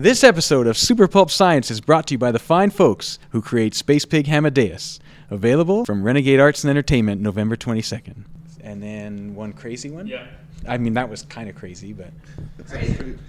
[0.00, 3.42] This episode of Super Pulp Science is brought to you by the fine folks who
[3.42, 4.98] create Spacepig Hamadeus.
[5.28, 8.24] Available from Renegade Arts and Entertainment November 22nd.
[8.62, 10.06] And then one crazy one?
[10.06, 10.24] Yeah.
[10.66, 12.12] I mean, that was kind of crazy, but.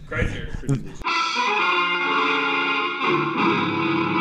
[0.08, 0.48] Crazier.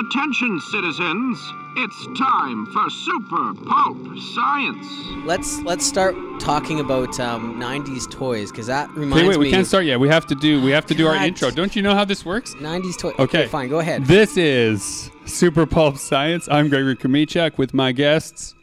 [0.00, 1.52] Attention, citizens!
[1.76, 3.98] It's time for Super Pulp
[4.34, 4.86] Science.
[5.26, 9.46] Let's let's start talking about um, '90s toys because that reminds Okay, wait, me.
[9.46, 10.00] we can't start yet.
[10.00, 11.50] We have to do we have to do our intro.
[11.50, 12.54] Don't you know how this works?
[12.54, 13.14] '90s toys.
[13.18, 13.46] Okay.
[13.48, 13.68] fine.
[13.68, 14.06] Go ahead.
[14.06, 16.48] This is Super Pulp Science.
[16.50, 18.54] I'm Gregory Chomichuk with my guests.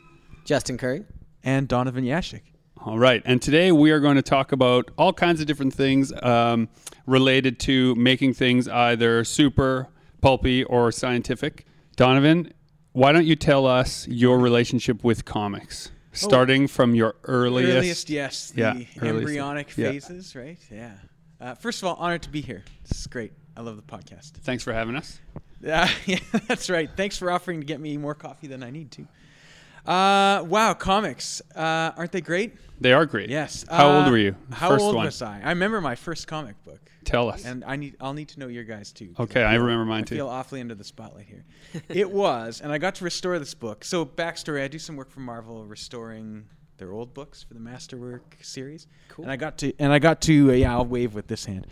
[0.44, 1.06] Justin Currie.
[1.44, 2.42] And Donovan Yaciuk.
[2.84, 6.12] All right, and today we are going to talk about all kinds of different things
[6.24, 6.68] um,
[7.06, 9.90] related to making things either super
[10.22, 11.66] pulpy or scientific.
[11.96, 12.54] Donovan,
[12.94, 17.78] why don't you tell us your relationship with comics, starting from your earliest?
[17.78, 18.52] Earliest, yes.
[18.52, 19.04] The Yeah, earliest.
[19.04, 19.92] embryonic Yeah.
[19.92, 20.58] phases, right?
[20.72, 20.92] Yeah.
[21.40, 22.64] Uh, first of all, honored to be here.
[22.88, 23.32] This is great.
[23.56, 24.32] I love the podcast.
[24.42, 25.20] Thanks for having us.
[25.68, 26.90] Uh, yeah, that's right.
[26.96, 29.08] Thanks for offering to get me more coffee than I need to.
[29.86, 31.42] Uh, wow, comics.
[31.56, 32.54] Uh, aren't they great?
[32.82, 33.30] They are great.
[33.30, 33.66] Yes.
[33.70, 34.36] How Uh, old were you?
[34.52, 35.06] How First old one.
[35.06, 35.42] was I?
[35.42, 37.46] I remember my first comic book, Tell us.
[37.46, 39.14] and I need I'll need to know your guys too.
[39.20, 40.16] Okay, I feel- remember mine I too.
[40.16, 41.46] feel awfully under the spotlight here.
[41.90, 43.84] it was, and I got to restore this book.
[43.84, 46.46] So backstory: I do some work for Marvel, restoring
[46.78, 48.88] their old books for the Masterwork series.
[49.10, 49.24] Cool.
[49.24, 51.66] And I got to, and I got to, uh, yeah, I'll wave with this hand.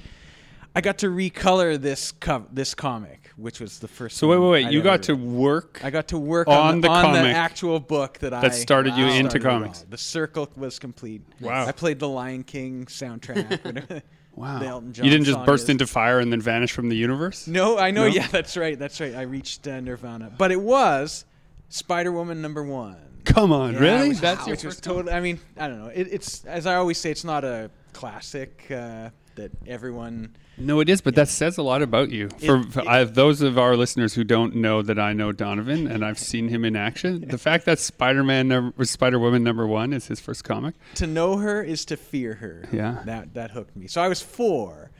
[0.77, 4.17] I got to recolor this co- this comic, which was the first.
[4.17, 4.65] so wait, wait, wait.
[4.65, 5.79] I'd You ever got to work.
[5.83, 8.53] I got to work on on, the on comic the actual book that, I that
[8.55, 9.59] started you into started it all.
[9.59, 9.81] comics.
[9.89, 11.21] The circle was complete.
[11.39, 11.65] Wow.
[11.65, 14.01] I played the Lion King soundtrack.
[14.35, 14.59] whatever wow.
[14.59, 15.69] the Elton John you didn't just burst is.
[15.69, 17.47] into fire and then vanish from the universe.
[17.47, 18.07] No, I know.
[18.07, 18.13] No?
[18.13, 18.77] Yeah, that's right.
[18.77, 19.15] That's right.
[19.15, 21.25] I reached uh, Nirvana, but it was
[21.69, 22.97] Spider Woman number one.
[23.25, 24.09] Come on, Yeah, really?
[24.09, 25.11] Which, That's wow, your which was first totally.
[25.11, 25.91] I mean, I don't know.
[25.93, 30.35] It, it's as I always say, it's not a classic uh, that everyone.
[30.57, 32.29] No, it is, but that says a lot about you.
[32.29, 35.31] For, It- for it- I, those of our listeners who don't know that I know
[35.31, 39.93] Donovan and I've seen him in action, the fact that Spider-Man number, Spider-Woman number one
[39.93, 40.75] is his first comic.
[40.95, 42.67] To know her is to fear her.
[42.71, 43.01] Yeah.
[43.05, 43.87] That that hooked me.
[43.87, 44.91] So I was four,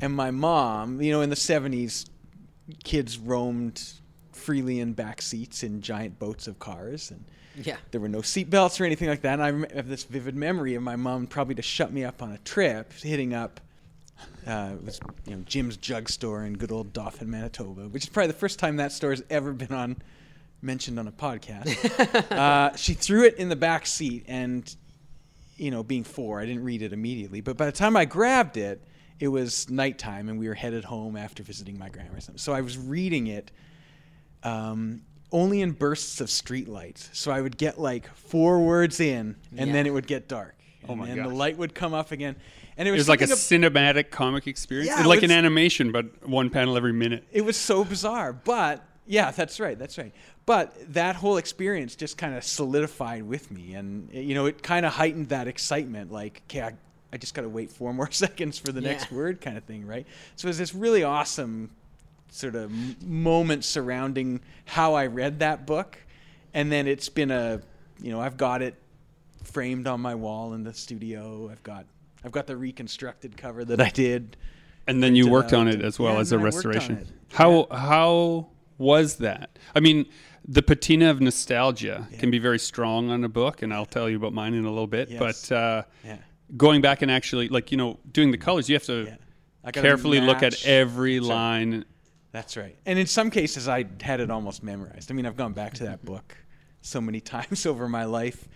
[0.00, 2.06] and my mom, you know, in the seventies,
[2.82, 3.82] kids roamed
[4.32, 7.24] freely in back seats in giant boats of cars, and
[7.64, 7.76] Yeah.
[7.92, 9.38] there were no seatbelts or anything like that.
[9.40, 12.32] And I have this vivid memory of my mom probably to shut me up on
[12.32, 13.60] a trip, hitting up.
[14.46, 18.08] Uh, it was you know Jim's Jug Store in good old Dauphin, Manitoba, which is
[18.08, 19.96] probably the first time that store has ever been on
[20.60, 22.30] mentioned on a podcast.
[22.32, 24.74] uh, she threw it in the back seat, and
[25.56, 27.40] you know, being four, I didn't read it immediately.
[27.40, 28.82] But by the time I grabbed it,
[29.20, 32.18] it was nighttime, and we were headed home after visiting my grandma.
[32.36, 33.50] So I was reading it
[34.42, 37.14] um, only in bursts of streetlights.
[37.14, 39.72] So I would get like four words in, and Yeah.
[39.72, 40.56] then it would get dark.
[40.86, 41.28] Oh and my then gosh.
[41.28, 42.36] the light would come up again,
[42.76, 45.22] and it It was, was like a something ab- cinematic comic experience, Yeah, it like
[45.22, 47.24] an animation, but one panel every minute.
[47.32, 48.32] it was so bizarre.
[48.32, 50.12] But yeah, that's right, that's right.
[50.46, 54.62] But that whole experience just kind of solidified with me, and eh, you know, it
[54.62, 56.10] kind of heightened that excitement.
[56.12, 56.72] Like, okay, I,
[57.12, 58.90] I just got to wait four more seconds for the Yeah.
[58.92, 60.06] next word, kind of thing, right?
[60.36, 61.70] So it was this really awesome
[62.30, 62.70] sort of
[63.02, 65.96] moment surrounding how I read that book,
[66.52, 67.60] and then it's been a,
[68.02, 68.74] you know, I've got it
[69.44, 71.48] framed on my wall in the studio.
[71.50, 71.86] I've got,
[72.24, 74.36] I've got the reconstructed cover that I did.
[74.86, 76.66] And then you worked on it as well Yeah, as a and then I worked
[76.66, 77.08] on restoration.
[77.32, 78.48] How how
[78.78, 79.58] was that?
[79.74, 80.06] I mean,
[80.46, 82.18] the patina of nostalgia Yeah.
[82.18, 84.70] can be very strong on a book, and I'll tell you about mine in a
[84.70, 85.10] little bit.
[85.10, 85.48] Yes.
[85.48, 86.18] But uh, Yeah.
[86.56, 89.04] going back and actually, like you know, doing the colors, you have to
[89.64, 89.70] Yeah.
[89.72, 91.28] Carefully look at every right.
[91.28, 91.84] line.
[92.32, 92.76] That's right.
[92.84, 95.10] And in some cases, I had it almost memorized.
[95.10, 96.36] I mean, I've gone back to that book
[96.82, 98.48] so many times over my life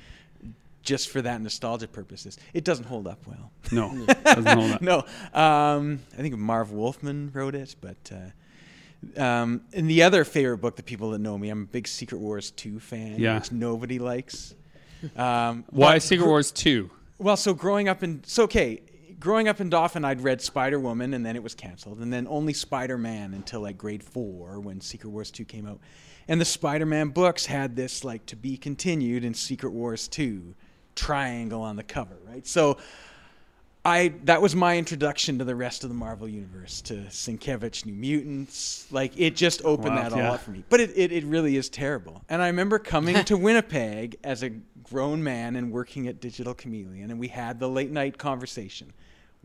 [0.89, 2.39] just for that nostalgia purposes.
[2.55, 3.53] It doesn't hold up well.
[3.71, 4.83] No, doesn't hold up.
[4.83, 4.99] no.
[5.39, 8.11] Um, I think Marv Wolfman wrote it, but.
[8.13, 8.31] Uh,
[9.23, 12.19] um, and the other favorite book that people that know me, I'm a big Secret
[12.19, 13.37] Wars 2 fan, Yeah.
[13.39, 14.55] which nobody likes.
[15.17, 16.91] Um, Why Secret gr- Wars two?
[17.19, 18.83] well, so growing up in so okay,
[19.21, 22.27] growing up in Dauphin, I'd read Spider Woman, and then it was canceled, and then
[22.29, 25.79] only Spider Man until like grade four when Secret Wars two came out,
[26.27, 30.57] and the Spider Man books had this like to be continued in Secret Wars two
[30.99, 32.47] triangle on the cover, right?
[32.47, 32.79] So.
[33.85, 37.95] I that was my introduction to the rest of the Marvel universe, to Sienkiewicz, New
[37.95, 38.87] Mutants.
[38.91, 40.33] Like it just opened Wow, that all yeah.
[40.33, 40.65] up for me.
[40.69, 42.21] But it, it, it really is terrible.
[42.29, 44.51] And I remember coming to Winnipeg as a
[44.83, 48.93] grown man and working at Digital Chameleon, and we had the late night conversation.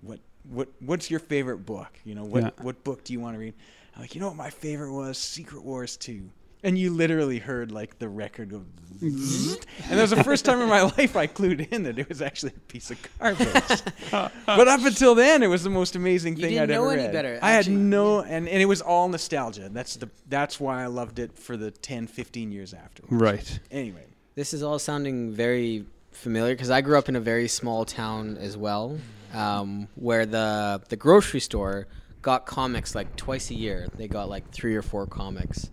[0.02, 0.20] What
[0.50, 1.98] what what's your favorite book?
[2.04, 2.50] You know, what Yeah.
[2.64, 3.54] what book do you want to read?
[3.96, 5.18] I'm like, you know what my favorite was?
[5.20, 6.28] Secret Wars 2.
[6.63, 8.63] And you literally heard like the record go.
[9.00, 9.56] zzz.
[9.89, 12.21] and that was the first time in my life I clued in that it was
[12.21, 13.81] actually a piece of garbage.
[14.12, 16.89] but up until then, it was the most amazing You thing didn't I'd ever know
[16.89, 17.13] ever any read.
[17.13, 19.69] better, I had no, and, and it was all nostalgia.
[19.69, 23.12] That's the that's why I loved it for the 10, 15 years afterwards.
[23.13, 23.59] Right.
[23.71, 24.06] Anyway,
[24.36, 28.38] This is all sounding very familiar because I grew up in a very small town
[28.38, 29.00] as well,
[29.33, 31.88] um, where the the grocery store
[32.21, 33.88] got comics like twice a year.
[33.98, 35.69] They got like three or four comics,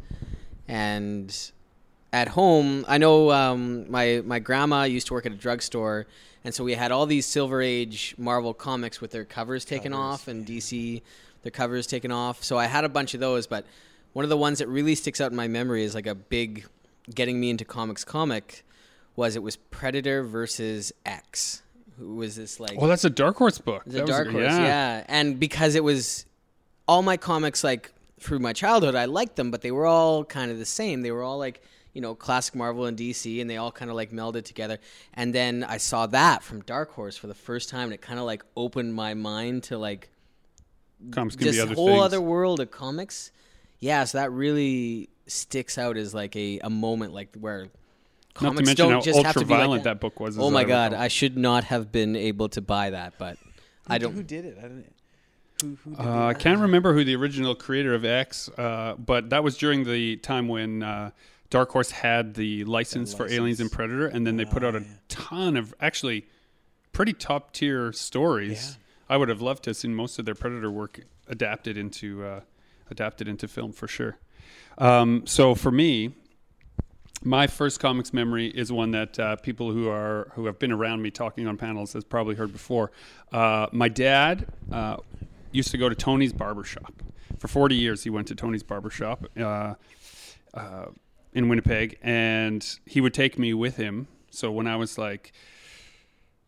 [0.71, 1.53] and
[2.13, 6.07] at home, I know um, my my grandma used to work at a drugstore,
[6.45, 10.05] and so we had all these Silver Age Marvel comics with their covers taken Covers,
[10.05, 11.03] off, and DC
[11.43, 12.45] their covers taken off.
[12.45, 13.67] So I had a bunch of those, but
[14.13, 16.67] one of the ones that really sticks out in my memory is like a big
[17.13, 18.65] getting me into comics comic
[19.17, 21.63] was it was Predator versus X.
[21.99, 22.79] Who was this like?
[22.79, 23.83] Well, that's a Dark Horse book.
[23.83, 25.05] It was a That dark horse, yeah.
[25.09, 26.27] And because it was
[26.87, 30.51] all my comics, like through my childhood, I liked them, but they were all kind
[30.51, 31.03] of the same.
[31.03, 31.63] They were all like
[31.93, 34.79] you know classic Marvel and DC, and they all kind of like melded together.
[35.15, 38.19] And then I saw that from Dark Horse for the first time, and it kind
[38.19, 40.11] of like opened my mind to like
[41.11, 42.03] Comics can this be other whole things.
[42.03, 43.33] other world of comics.
[43.79, 47.73] Yeah, so that really sticks out as like a, a moment like where Not to
[48.35, 49.95] comics mention don't how just have to ultra be like violent that.
[49.95, 50.39] that book was.
[50.39, 51.05] Oh my I god, recall.
[51.05, 53.39] I should not have been able to buy that, but
[53.87, 54.13] I don't.
[54.13, 54.59] Who did it?
[54.59, 54.85] I don't.
[55.61, 59.43] Who, who Uh, I can't remember who the original creator of X, uh, but that
[59.45, 61.11] was during the time when uh,
[61.51, 63.71] Dark Horse had the license, for Aliens and.
[63.71, 64.87] Predator, and then they put out a yeah.
[65.09, 66.27] ton of actually
[66.93, 68.79] pretty top tier stories.
[69.09, 72.41] I would have loved to have seen most of their Predator work adapted into uh,
[72.91, 74.19] adapted into film for sure.
[74.79, 76.15] Um, so for me,
[77.23, 81.03] my first comics memory is one that uh, people who are who have been around
[81.03, 82.93] me talking on panels has probably heard before.
[83.33, 84.97] Uh, my dad uh,
[85.53, 87.03] used to go to Tony's barbershop.
[87.39, 89.75] For 40 years, he went to Tony's barbershop uh,
[90.55, 90.87] uh,
[91.33, 94.09] in Winnipeg, and he would take me with him.
[94.31, 95.33] So when I was like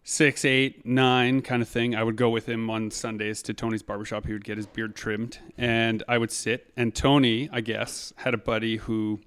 [0.05, 1.95] six, eight, nine kind of thing.
[1.95, 4.27] I would go with him on Sundays to Tony's barbershop.
[4.27, 6.73] He would get his beard trimmed, and I would sit.
[6.77, 9.21] And Tony, I guess, had a buddy who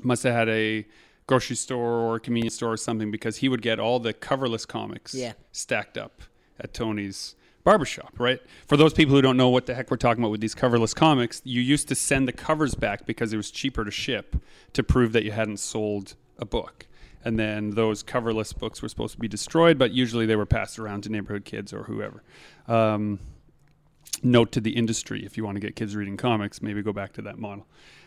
[0.00, 0.84] must have had a
[1.28, 4.66] grocery store or a convenience store or something because he would get all the coverless
[4.66, 5.34] comics Yeah.
[5.52, 6.22] stacked up
[6.58, 8.40] at Tony's barbershop, right?
[8.66, 10.94] For those people who don't know what the heck we're talking about with these coverless
[10.94, 14.36] comics, you used to send the covers back because it was cheaper to ship
[14.72, 16.86] to prove that you hadn't sold a book.
[17.24, 20.78] And then those coverless books were supposed to be destroyed, but usually they were passed
[20.78, 22.24] around to neighborhood kids or whoever.
[22.66, 23.20] Um,
[24.24, 27.12] note to the industry if you want to get kids reading comics, maybe go back
[27.14, 27.66] to that model.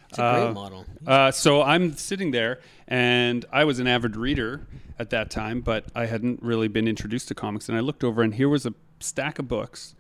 [0.10, 0.86] It's a great Uh, model.
[1.08, 4.68] uh, so I'm sitting there, and I was an avid reader
[5.00, 7.68] at that time, but I hadn't really been introduced to comics.
[7.70, 8.74] And I looked over, and here was a
[9.06, 9.96] stack of books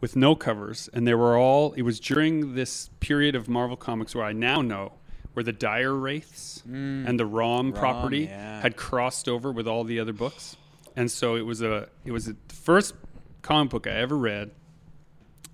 [0.00, 1.72] with no covers, and they were all.
[1.74, 4.94] It was during this period of Marvel Comics where I now know
[5.32, 8.60] where the Dire Wraiths and the Rom, property yeah.
[8.60, 10.56] had crossed over with all the other books,
[10.94, 12.94] and so it was a it was the first
[13.42, 14.50] comic book I ever read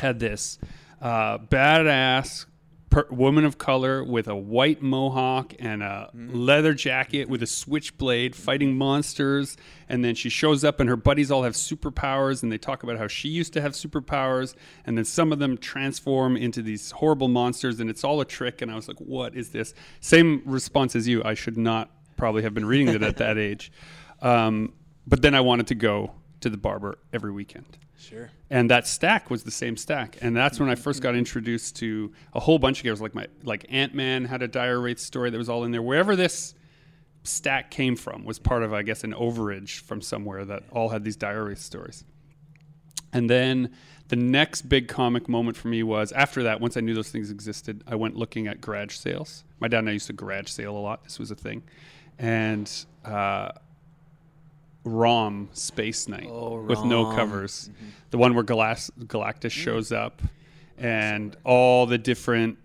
[0.01, 0.59] had this
[1.01, 2.47] uh, badass
[2.93, 8.37] per- woman of color with a white mohawk and a leather jacket with a switchblade
[8.37, 9.57] fighting monsters.
[9.89, 12.99] And then she shows up, and her buddies all have superpowers, and they talk about
[12.99, 14.55] how she used to have superpowers.
[14.85, 18.63] And then some of them transform into these horrible monsters, and it's all a trick.
[18.63, 19.75] And I was like, what is this?
[20.01, 21.25] Same response as you.
[21.25, 23.73] I should not probably have been reading it at that age.
[24.21, 24.75] Um,
[25.07, 26.13] but then I wanted to go
[26.43, 27.79] to the barber every weekend.
[27.99, 28.31] Sure.
[28.51, 30.19] and that stack was the same stack.
[30.21, 33.27] And that's when i first got introduced to a whole bunch of characters like my
[33.45, 35.83] like ant-man had a dire wraith story that was all in there.
[35.83, 36.55] Wherever this
[37.23, 41.05] stack came from was part of i guess an overage from somewhere that all had
[41.05, 42.03] these dire wraith stories.
[43.13, 43.71] And then
[44.09, 47.31] the next big comic moment for me was after that once i knew those things
[47.31, 49.45] existed i went looking at garage sales.
[49.61, 51.05] My dad and i used to garage sale a lot.
[51.05, 51.63] This was a thing.
[52.19, 52.69] And
[53.05, 53.53] uh,
[54.85, 57.17] ROM Space Knight Oh, with no ROM.
[57.17, 57.71] covers.
[57.73, 57.87] Mm-hmm.
[58.11, 59.51] The one where Galas- Galactus mm.
[59.51, 60.23] shows up
[60.79, 62.59] and all the different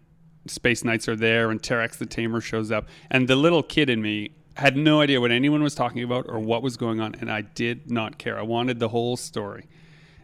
[0.47, 2.87] Space Knights are there and Terrax the Tamer shows up.
[3.11, 6.39] And the little kid in me had no idea what anyone was talking about or
[6.39, 7.13] what was going on.
[7.15, 8.39] And I did not care.
[8.39, 9.65] I wanted the whole story.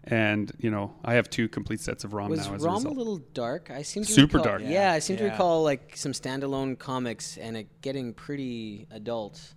[0.05, 2.77] And, you know, I have two complete sets of ROM Was now as Rom a
[2.77, 2.97] result.
[2.97, 3.69] little dark?
[3.71, 4.61] I seem to Super recall, dark.
[4.63, 9.53] Yeah, Yeah, I seem to recall like some standalone comics and it getting pretty adult.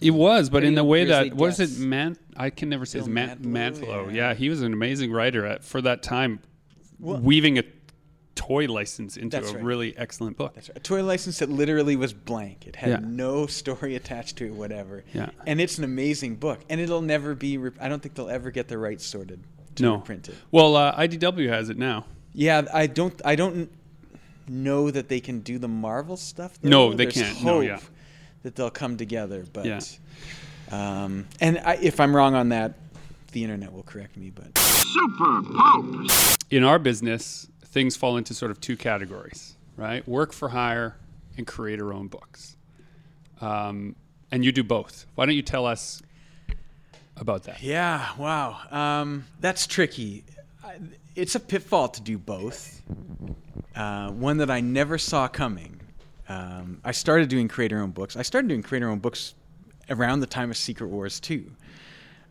[0.00, 1.78] It was, but in the way that was it.
[1.78, 4.32] Man I can never say his Man, Mantlo, yeah.
[4.32, 6.40] He was an amazing writer at, for that time,
[6.98, 7.64] Well- weaving a
[8.34, 9.62] toy license into That's a right.
[9.64, 10.54] really excellent book.
[10.54, 10.76] That's right.
[10.78, 12.66] A toy license that literally was blank.
[12.66, 13.00] It had Yeah.
[13.02, 15.04] no story attached to it, whatever.
[15.12, 15.28] Yeah.
[15.46, 17.58] And it's an amazing book, and it'll never be.
[17.78, 19.40] I don't think they'll ever get the rights sorted
[19.74, 19.96] to No.
[19.96, 20.36] reprint it.
[20.50, 22.06] Well, uh, IDW has it now.
[22.32, 23.20] Yeah, I don't.
[23.24, 23.70] I don't
[24.48, 26.58] know that they can do the Marvel stuff.
[26.62, 26.68] Though.
[26.70, 27.44] No, they There's can't.
[27.44, 27.80] No, yeah.
[28.42, 29.80] That they'll come together, but Yeah.
[30.70, 32.74] um, and I, if I'm wrong on that,
[33.32, 34.30] the internet will correct me.
[34.30, 36.10] But Super Pope.
[36.50, 40.06] in our business, things fall into sort of two categories, right?
[40.08, 40.96] Work for hire
[41.36, 42.56] and creator own books.
[43.40, 43.94] Um,
[44.32, 45.06] and you do both.
[45.14, 46.02] Why don't you tell us
[47.16, 47.62] about that?
[47.62, 50.24] yeah, wow, um, that's tricky.
[50.64, 50.78] I-
[51.16, 52.80] It's a pitfall to do both.
[53.74, 55.79] Uh, one that I never saw coming.
[56.30, 58.16] Um, I started doing creator-owned books.
[58.16, 59.34] I started doing creator-owned books
[59.88, 61.50] around the time of Secret Wars 2.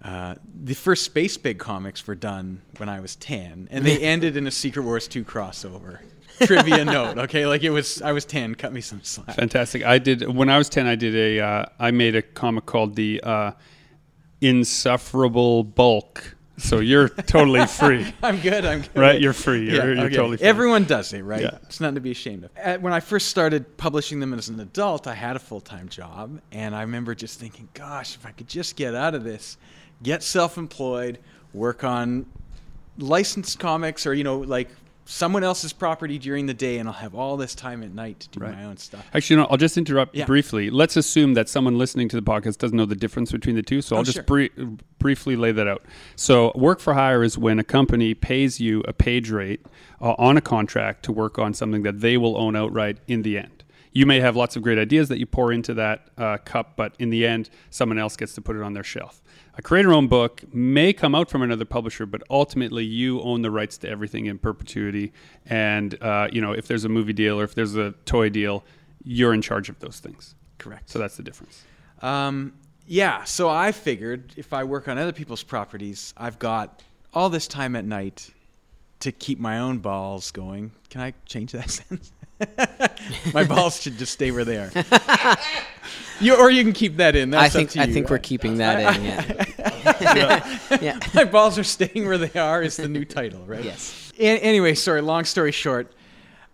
[0.02, 4.48] Uh, the first Spacepig comics were done when I was 10, and they ended in
[4.48, 6.00] a Secret Wars 2 crossover.
[6.42, 7.46] Trivia note, okay?
[7.46, 9.36] Like it was, I was 10, cut me some slack.
[9.36, 9.84] Fantastic.
[9.84, 10.88] I did when I was ten.
[10.88, 11.42] I did a.
[11.42, 13.52] Uh, I made a comic called the uh,
[14.40, 16.38] Insufferable Bulk.
[16.60, 18.96] So you're totally free, I'm good, I'm good.
[18.96, 19.20] right?
[19.20, 19.66] You're free.
[19.66, 20.16] You're, Yeah, you're okay.
[20.16, 20.46] totally free.
[20.48, 21.42] Everyone does it, right?
[21.42, 21.58] Yeah.
[21.64, 22.82] It's nothing to be ashamed of.
[22.82, 26.40] When I first started publishing them as an adult, I had a full time job,
[26.52, 29.58] and I remember just thinking, "Gosh, if I could just get out of this,
[30.04, 31.20] get self employed,
[31.54, 32.26] work on
[32.98, 34.70] licensed comics, or you know, like
[35.12, 38.30] someone else's property during the day, and I'll have all this time at night to
[38.30, 38.54] do Right.
[38.56, 40.26] my own stuff." Actually, no, I'll just interrupt Yeah.
[40.26, 40.70] briefly.
[40.70, 43.82] Let's assume that someone listening to the podcast doesn't know the difference between the two.
[43.82, 44.24] So I'll Oh, just sure.
[44.24, 44.52] brie-
[45.00, 45.82] briefly lay that out.
[46.16, 49.62] So, work for hire is when a company pays you a page rate
[50.02, 53.38] uh, on a contract to work on something that they will own outright in the
[53.38, 53.59] end.
[53.92, 56.94] You may have lots of great ideas that you pour into that uh, cup, but
[57.00, 59.22] in the end, someone else gets to put it on their shelf.
[59.58, 63.52] A creator owned book may come out from another publisher, but ultimately you own the
[63.52, 65.12] rights to everything in perpetuity.
[65.46, 68.64] And, uh, you know, if there's a movie deal or if there's a toy deal,
[69.04, 70.36] you're in charge of those things.
[70.60, 70.90] Correct.
[70.90, 71.64] So that's the difference.
[72.02, 72.54] Um,
[72.86, 76.82] yeah, so I figured if I work on other people's properties, I've got
[77.14, 78.30] all this time at night
[79.02, 80.72] to keep my own balls going.
[80.90, 82.12] Can I change that sentence?
[83.34, 84.72] my balls should just stay where they are.
[86.22, 87.32] you, or you can keep that in.
[87.32, 89.04] That's I up think to I think we're keeping that in.
[89.04, 90.58] Yeah.
[90.82, 91.00] yeah.
[91.14, 93.64] my balls are staying where they are is the new title, right?
[93.64, 94.14] Yes.
[94.18, 95.02] A- anyway, sorry.
[95.02, 95.92] Long story short,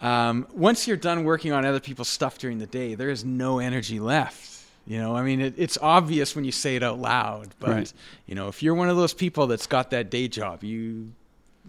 [0.01, 3.59] um, once you're done working on other people's stuff during the day, there is no
[3.59, 4.63] energy left.
[4.87, 7.93] You know, I mean, it, it's obvious when you say it out loud, but Right.
[8.27, 11.11] you know, if you're one of those people that's got that day job, you,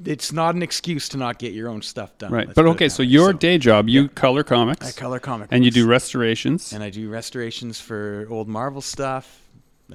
[0.05, 2.33] it's not an excuse to not get your own stuff done.
[2.33, 2.47] Right.
[2.47, 3.09] let's But okay, so way.
[3.09, 6.73] your day job, you color comics I color comic and you do restorations.
[6.73, 9.43] and I do restorations for old Marvel stuff.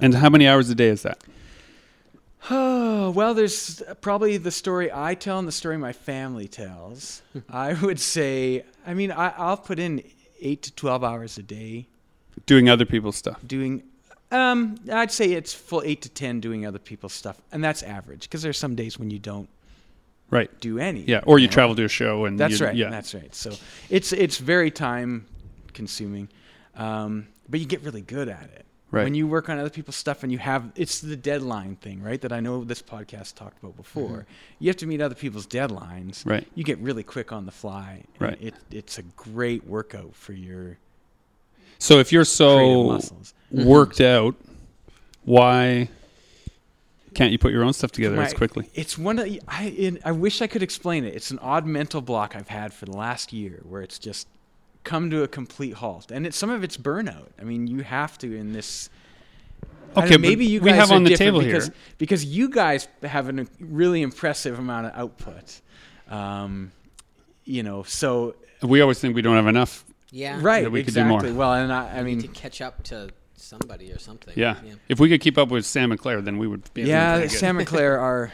[0.00, 1.22] And how many hours a day is that?
[2.50, 7.22] Oh, well, there's probably the story I tell and the story my family tells.
[7.50, 10.02] I would say, I mean, I, I'll put in
[10.40, 11.86] eight to 12 hours a day
[12.46, 13.40] Doing other people's stuff.
[13.46, 13.82] doing,
[14.32, 17.40] um, I'd say it's full eight to 10 doing other people's stuff.
[17.52, 19.48] And that's average because there's some days when you don't
[20.32, 20.60] Right.
[20.60, 21.02] do any.
[21.02, 21.20] Yeah.
[21.26, 21.52] Or you know?
[21.52, 22.74] travel to a show and That's right.
[22.74, 22.88] Yeah.
[22.88, 23.32] That's right.
[23.34, 23.52] So
[23.90, 25.26] it's, it's very time
[25.74, 26.28] consuming.
[26.74, 28.64] Um, but you get really good at it.
[28.90, 29.04] Right.
[29.04, 32.20] When you work on other people's stuff and you have, it's the deadline thing, right?
[32.20, 34.26] That I know this podcast talked about before.
[34.58, 36.20] You have to meet other people's deadlines.
[36.20, 36.30] Mm-hmm.
[36.30, 36.48] Right.
[36.54, 38.04] You get really quick on the fly.
[38.14, 38.38] and Right.
[38.40, 40.78] It, it's a great workout for your
[41.78, 43.00] So if you're so
[43.50, 44.34] worked out,
[45.24, 45.88] why
[47.14, 48.68] can't you put your own stuff together as quickly?
[48.74, 49.64] It's one of I.
[49.64, 51.14] It, I wish I could explain it.
[51.14, 54.28] It's an odd mental block I've had for the last year, where it's just
[54.84, 57.28] come to a complete halt, and it's some of it's burnout.
[57.40, 58.90] I mean, you have to in this.
[59.96, 62.48] Okay, know, maybe you guys we have are on the table because, here- because you
[62.48, 65.60] guys have a really impressive amount of output.
[66.08, 66.72] Um,
[67.44, 69.84] you know, so We always think we don't have enough.
[70.10, 70.38] Yeah.
[70.40, 71.18] right, we could do more.
[71.18, 71.36] exactly.
[71.36, 73.10] Well, and I, I To mean, catch up to
[73.42, 74.34] somebody or something.
[74.36, 74.56] Yeah.
[74.88, 76.82] If we could keep up with Sam and Claire, then we would be.
[76.82, 77.30] yeah, good.
[77.30, 78.32] Sam and Claire are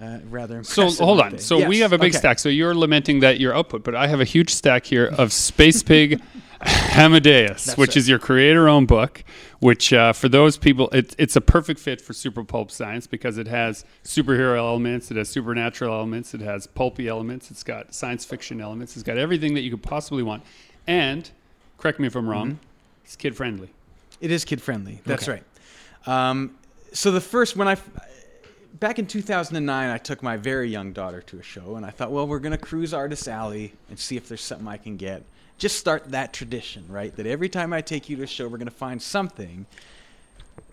[0.00, 0.92] uh, rather impressive.
[0.92, 1.32] So hold on.
[1.32, 1.38] they?
[1.38, 2.18] So we have a big okay.
[2.18, 2.38] stack.
[2.38, 6.20] So you're lamenting that your output, but I have a huge stack here of Spacepig
[6.62, 7.96] Hamadeus, which right.
[7.96, 9.24] is your creator-owned book.
[9.60, 13.38] Which uh, for those people, it, it's a perfect fit for super pulp science because
[13.38, 18.24] it has superhero elements, it has supernatural elements, it has pulpy elements, it's got science
[18.24, 20.44] fiction elements, it's got everything that you could possibly want.
[20.86, 21.28] And
[21.76, 22.58] correct me if I'm wrong, Mm-hmm.
[23.04, 23.70] it's kid friendly.
[24.20, 25.00] It is kid friendly.
[25.04, 25.42] That's Okay.
[26.06, 26.30] right.
[26.30, 26.56] Um,
[26.92, 27.76] so the first when I
[28.80, 32.10] back in 2009, I took my very young daughter to a show, and I thought,
[32.12, 35.22] well, we're gonna cruise Artist Alley and see if there's something I can get.
[35.58, 37.14] Just start that tradition, right?
[37.16, 39.66] That every time I take you to a show, we're gonna find something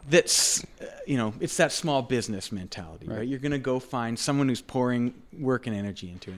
[0.09, 3.27] that's uh, you know it's that small business mentality right, Right.
[3.27, 6.37] you're going to go find someone who's pouring work and energy into it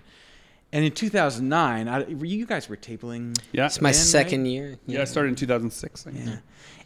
[0.71, 3.65] and in 2009 I, you guys were tabling Yeah.
[3.65, 4.05] It's my Then, right?
[4.07, 4.77] second year.
[4.85, 6.07] yeah, I started in 2006.
[6.07, 6.37] I yeah.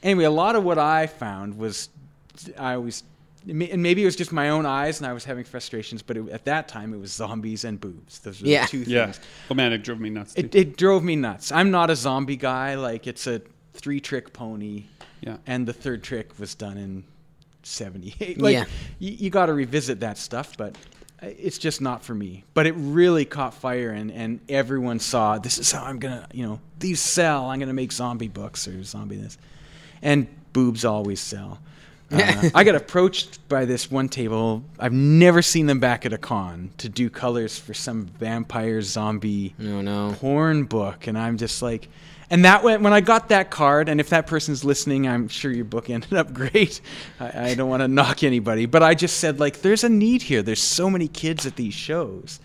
[0.03, 1.89] Anyway, a lot of what I found was
[2.57, 3.03] I always
[3.47, 6.03] and maybe it was just my own eyes, and I was having frustrations.
[6.03, 8.19] But it, at that time, it was zombies and boobs.
[8.19, 8.63] Those were Yeah.
[8.65, 9.05] the two Yeah.
[9.05, 9.19] things.
[9.49, 10.35] Oh man, it drove me nuts.
[10.35, 10.41] Too.
[10.41, 11.51] It, it drove me nuts.
[11.51, 12.75] I'm not a zombie guy.
[12.75, 13.41] Like it's a
[13.73, 14.83] three trick pony,
[15.21, 15.37] yeah.
[15.47, 17.03] and the third trick was done in
[17.63, 18.39] '78.
[18.39, 18.65] Like Yeah.
[18.99, 20.75] you, you got to revisit that stuff, but
[21.23, 22.43] it's just not for me.
[22.53, 26.45] But it really caught fire, and and everyone saw this is how I'm gonna, you
[26.45, 27.49] know, these sell.
[27.49, 29.37] I'm gonna make zombie books or zombie this,
[30.01, 31.59] and boobs always sell.
[32.13, 34.65] Uh, I got approached by this one table.
[34.77, 39.55] I've never seen them back at a con to do colors for some vampire zombie
[39.57, 40.13] No, no.
[40.19, 41.87] porn book, and I'm just like,
[42.29, 45.51] and that went when I got that card, and if that person's listening, I'm sure
[45.53, 46.81] your book ended up great.
[47.17, 50.21] I, I don't want to knock anybody, but I just said like, there's a need
[50.23, 50.41] here.
[50.41, 52.41] There's so many kids at these shows,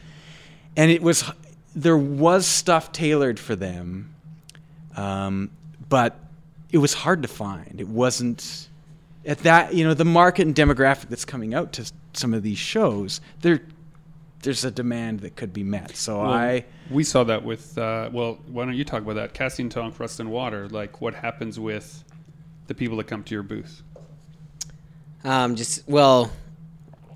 [0.76, 1.24] and it was
[1.74, 4.14] there was stuff tailored for them,
[4.96, 5.50] um,
[5.88, 6.16] but
[6.70, 7.80] it was hard to find.
[7.80, 8.68] It wasn't
[9.24, 12.58] at that you know the market and demographic that's coming out to some of these
[12.58, 13.20] shows.
[13.40, 13.60] There,
[14.42, 15.96] there's a demand that could be met.
[15.96, 16.64] So Well, I.
[16.90, 19.34] we saw that with uh, well, why don't you talk about that?
[19.34, 20.68] Cassie and Tonk, Rust and Water.
[20.68, 22.04] Like what happens with
[22.66, 23.82] the people that come to your booth?
[25.24, 26.30] Um, just well,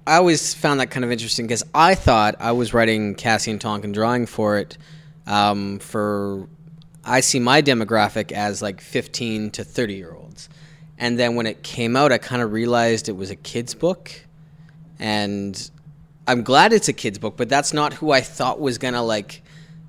[0.07, 3.61] I always found that kind of interesting because I thought I was writing Cassie and
[3.61, 4.76] Tonk and drawing for it.
[5.26, 6.49] Um, for
[7.04, 10.49] I see my demographic as like 15 to 30 year olds,
[10.99, 14.11] and then when it came out, I kind of realized it was a kids book,
[14.99, 15.71] and
[16.26, 19.42] I'm glad it's a kids book, but that's not who I thought was gonna like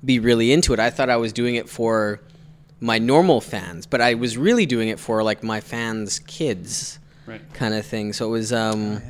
[0.04, 0.80] be really into it.
[0.80, 2.20] I thought I was doing it for
[2.80, 7.40] my normal fans, but I was really doing it for like my fans' kids Right.
[7.54, 8.12] kind of thing.
[8.12, 9.00] So it was um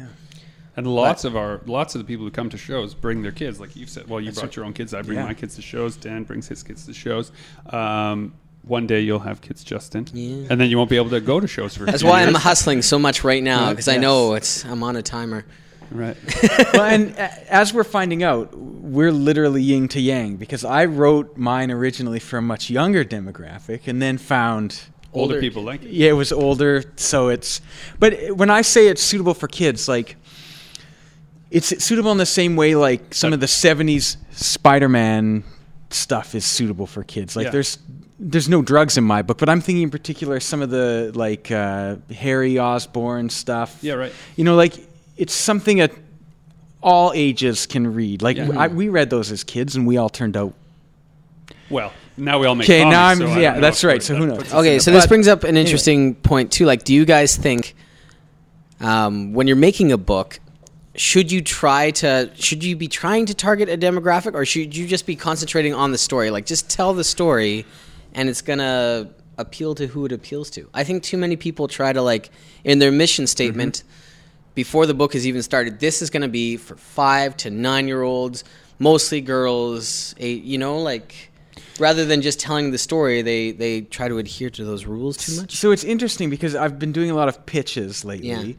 [0.77, 3.61] And lots of our lots of the people who come to shows bring their kids,
[3.61, 4.09] like you said.
[4.09, 4.95] Well, you brought your own kids.
[4.95, 5.27] I bring Yeah.
[5.27, 5.97] my kids to shows.
[5.97, 7.31] Dan brings his kids to shows.
[7.71, 10.47] Um, one day you'll have kids, Justin, Yeah.
[10.51, 11.83] and then you won't be able to go to shows for.
[11.83, 14.83] a that's few why I'm hustling so much right now because I know it's I'm
[14.83, 15.45] on a timer.
[15.91, 16.17] right.
[16.73, 21.71] well, and as we're finding out, we're literally yin to yang because I wrote mine
[21.71, 24.81] originally for a much younger demographic, and then found
[25.13, 25.91] Older Older- people like it.
[25.91, 27.61] yeah, it was older, so it's.
[27.99, 30.17] But when I say it's suitable for kids, like
[31.53, 35.45] it's suitable in the same way like some But- of the '70s Spider-Man
[35.91, 37.37] stuff is suitable for kids.
[37.37, 37.51] Like Yeah.
[37.51, 37.79] there's
[38.25, 41.51] there's no drugs in my book, but I'm thinking in particular some of the like
[41.51, 43.79] uh, Harry Osborn stuff.
[43.83, 44.13] Yeah, right.
[44.37, 44.75] You know, like
[45.17, 45.93] it's something that
[46.83, 48.23] all ages can read.
[48.23, 48.51] Like Yeah.
[48.57, 50.55] I, we read those as kids, and we all turned out.
[51.71, 52.67] Well, now we all make.
[52.69, 54.39] Okay, now I'm- so yeah, that's right, so that who knows?
[54.39, 56.65] puts us in Okay, so this brings up an interesting point too.
[56.65, 57.75] Like, do you guys think
[58.81, 60.39] um, when you're making a book,
[60.95, 64.87] should you try to should you be trying to target a demographic, or should you
[64.87, 66.31] just be concentrating on the story?
[66.31, 67.65] Like, just tell the story,
[68.13, 70.69] and it's gonna appeal to who it appeals to.
[70.75, 72.31] I think too many people try to like
[72.65, 74.53] in their mission statement mm-hmm.
[74.55, 75.81] before the book has even started.
[75.81, 78.45] This is gonna be for five to nine year olds,
[78.79, 80.15] mostly girls.
[80.19, 81.31] Eight, you know, like.
[81.79, 85.41] Rather than just telling the story, they, they try to adhere to those rules too
[85.41, 85.57] much.
[85.57, 88.53] So it's interesting because I've been doing a lot of pitches lately Yeah.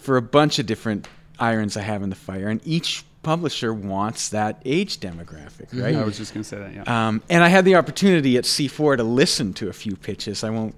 [0.00, 1.06] for a bunch of different
[1.38, 5.96] irons I have in the fire, and each publisher wants that age demographic, right?
[5.96, 6.74] I was just gonna say that.
[6.74, 7.08] Yeah.
[7.08, 10.44] Um, and I had the opportunity at C4 to listen to a few pitches.
[10.44, 10.74] I won't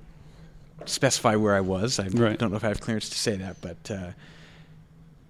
[0.84, 1.98] specify where I was.
[1.98, 2.38] I Right.
[2.38, 4.10] don't know if I have clearance to say that, but uh,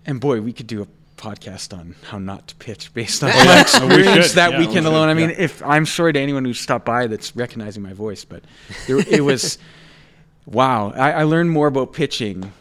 [0.05, 0.87] and boy, we could do a
[1.17, 5.09] podcast on how not to pitch based on my experience that Yeah, weekend should, alone.
[5.09, 5.37] I mean, yeah.
[5.39, 8.45] if I'm sorry to anyone who stopped by that's recognizing my voice, but
[8.87, 9.57] there, it was
[10.47, 10.91] wow.
[10.91, 12.53] I, I learned more about pitching.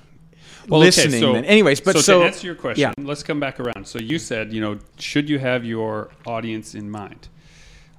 [0.67, 3.03] Well, okay, listening so- than anyways, but so, to answer your question, yeah.
[3.05, 3.85] let's come back around.
[3.87, 7.27] So you said, you know, should you have your audience in mind?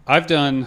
[0.06, 0.66] I've done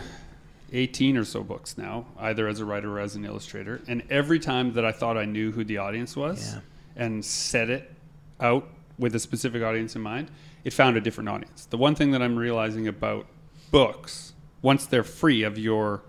[0.71, 4.39] 18 or so books now, either as a writer or as an illustrator, and every
[4.39, 6.59] time that I thought I knew who the audience was Yeah.
[6.95, 7.91] and set it
[8.39, 10.29] out with a specific audience in mind,
[10.63, 11.65] it found a different audience.
[11.65, 13.25] The one thing that I'm realizing about
[13.71, 16.01] books, once they're free of your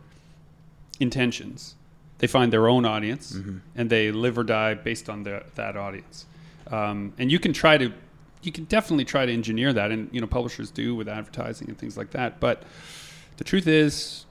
[0.98, 1.74] intentions,
[2.20, 3.32] they find their own audience
[3.74, 6.26] and they live or die based on the, that audience.
[6.70, 7.92] Um, and you can try to,
[8.42, 11.76] you can definitely try to engineer that, and you know publishers do with advertising and
[11.78, 12.38] things like that.
[12.38, 12.62] But
[13.38, 14.26] the truth is,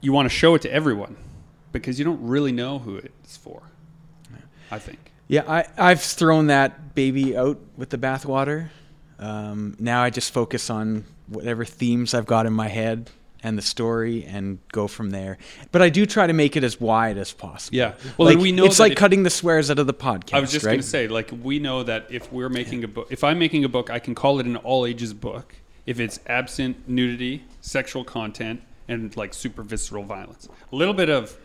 [0.00, 1.16] you want to show it to everyone
[1.72, 3.62] because you don't really know who it's for.
[4.70, 5.12] I think.
[5.28, 8.68] Yeah, I, I've thrown that baby out with the bathwater.
[9.18, 13.10] Um, now I just focus on whatever themes I've got in my head
[13.42, 15.38] and the story and go from there.
[15.72, 17.76] But I do try to make it as wide as possible.
[17.76, 17.94] Yeah.
[18.16, 20.34] Well, like, we know it's like if- cutting the swears out of the podcast.
[20.34, 20.72] I was just right?
[20.72, 23.64] going to say, like, we know that if we're making a book, if I'm making
[23.64, 25.54] a book, I can call it an all ages book
[25.86, 30.48] if it's absent nudity, sexual content, and like super visceral violence.
[30.72, 31.36] A little bit of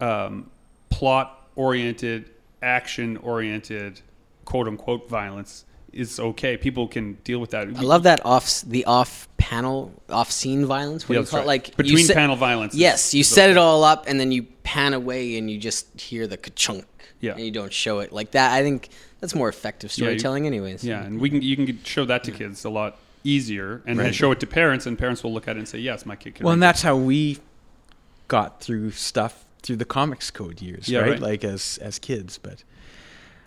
[0.00, 0.50] um,
[0.88, 2.30] plot oriented,
[2.62, 4.00] action oriented
[4.44, 6.56] quote unquote violence is okay.
[6.56, 7.68] People can deal with that.
[7.68, 11.08] I love that off the off panel off scene violence.
[11.08, 11.46] What Yeah, do you that's call it?
[11.46, 12.74] Like Between set- panel violence.
[12.74, 16.26] Yes, you set it all up and then you pan away and you just hear
[16.28, 16.84] the ka-chunk.
[17.20, 17.32] Yeah.
[17.32, 18.52] And you don't show it like that.
[18.52, 18.88] I think
[19.20, 20.84] that's more effective Yeah, you- storytelling, anyways.
[20.84, 24.12] Yeah, and we can you can show that to kids a lot easier, and then
[24.14, 26.36] show it to parents, and parents will look at it and say, "Yes, my kid
[26.36, 27.38] can." Well, and read that's how we
[28.28, 31.10] got through stuff through the comics code years, Yeah, right?
[31.10, 31.20] right.
[31.20, 32.64] Like as as kids, but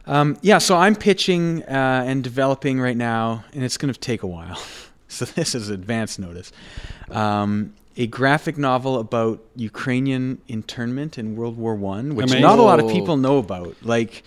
[0.06, 0.60] um, yeah.
[0.60, 4.60] So I'm pitching uh, and developing right now, and it's going to take a while.
[5.08, 6.52] so this is advance notice.
[7.12, 12.42] Um, a graphic novel about Ukrainian internment in World War One, which Amazing.
[12.42, 13.76] not a lot of people know about.
[13.84, 14.24] Like,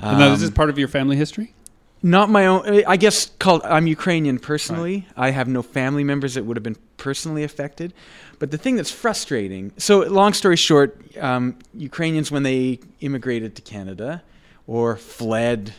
[0.00, 1.54] And now, this is um, part of your family history.
[2.02, 2.84] not my own.
[2.86, 3.62] I guess called.
[3.64, 5.06] I'm Ukrainian personally.
[5.16, 7.94] I have no family members that would have been personally affected.
[8.40, 9.72] But the thing that's frustrating.
[9.78, 14.22] So, long story short, um, Ukrainians when they immigrated to Canada
[14.66, 15.72] or fled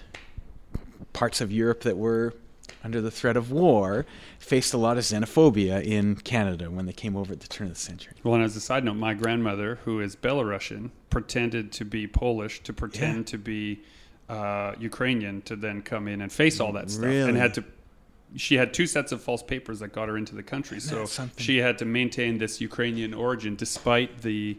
[1.14, 2.34] parts of Europe that were
[2.84, 4.06] under the threat of war
[4.40, 7.74] faced a lot of xenophobia in Canada when they came over at the turn of
[7.74, 8.14] the century.
[8.24, 12.62] Well, and as a side note, my grandmother, who is Belarusian, pretended to be Polish
[12.64, 13.24] to pretend Yeah.
[13.32, 13.80] to be
[14.30, 17.30] uh, Ukrainian to then come in and face all that stuff, Really?
[17.30, 17.64] and had to.
[18.36, 21.58] She had two sets of false papers that got her into the country, so she
[21.58, 24.56] had to maintain this Ukrainian origin despite the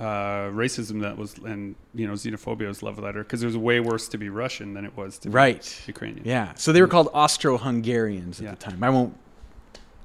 [0.00, 3.56] uh, racism that was and you know xenophobia was leveled at her because it was
[3.56, 5.60] way worse to be Russian than it was to Right.
[5.86, 6.22] be Ukrainian.
[6.24, 6.54] Yeah.
[6.54, 8.50] So they were called Austro-Hungarians at Yeah.
[8.52, 8.82] the time.
[8.82, 9.14] I won't.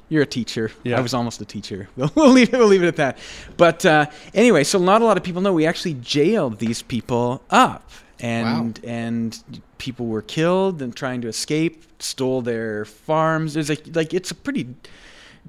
[0.10, 0.72] You're a teacher.
[0.84, 0.98] Yeah.
[0.98, 1.88] I was almost a teacher.
[1.96, 2.58] We'll, we'll leave it.
[2.58, 3.18] We'll leave it at that.
[3.58, 7.42] But uh, anyway, so not a lot of people know we actually jailed these people
[7.50, 9.42] up, and and
[9.78, 13.54] people were killed and trying to escape, stole their farms.
[13.56, 14.76] There's a like it's a pretty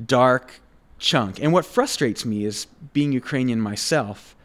[0.06, 0.60] dark
[0.98, 1.40] chunk.
[1.42, 4.35] And what frustrates me is being Ukrainian myself.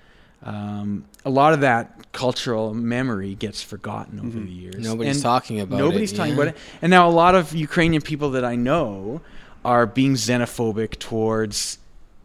[0.44, 4.80] Um, a lot of that cultural memory gets forgotten over the years.
[4.80, 6.42] Nobody's And talking about it, Nobody's talking yeah.
[6.42, 6.58] about it.
[6.82, 9.22] And now a lot of Ukrainian people that I know
[9.64, 11.78] are being xenophobic towards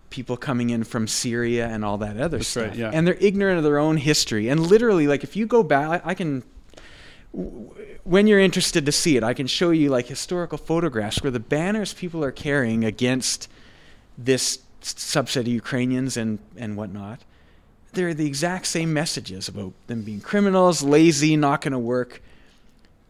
[0.08, 2.68] people coming in from Syria and all that other That's stuff.
[2.68, 2.90] right, yeah.
[2.92, 4.48] And they're ignorant of their own history.
[4.48, 6.42] And literally, like if you go back, I, I can
[8.04, 11.40] when you're interested to see it, I can show you like historical photographs where the
[11.40, 13.48] banners people are carrying against
[14.16, 17.20] this subset of Ukrainians and, and whatnot,
[17.96, 22.22] they're the exact same messages about them being criminals, lazy, not going to work.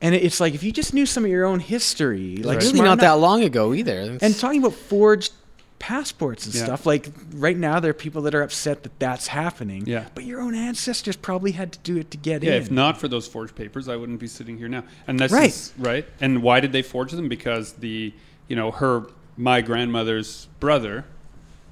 [0.00, 3.00] And it's like if you just knew some of your own history, like really not
[3.00, 4.16] that long ago either.
[4.22, 5.32] and talking about forged
[5.78, 6.64] passports and Yeah.
[6.64, 10.06] stuff like right now there are people that are upset that that's happening Yeah.
[10.14, 12.98] but your own ancestors probably had to do it to get Yeah, in if not
[12.98, 14.84] for those forged papers, I wouldn't be sitting here now.
[15.06, 15.50] And that's Right.
[15.50, 16.06] is- right.
[16.20, 17.28] And why did they forge them?
[17.28, 18.12] Because the
[18.48, 21.04] you know her my grandmother's brother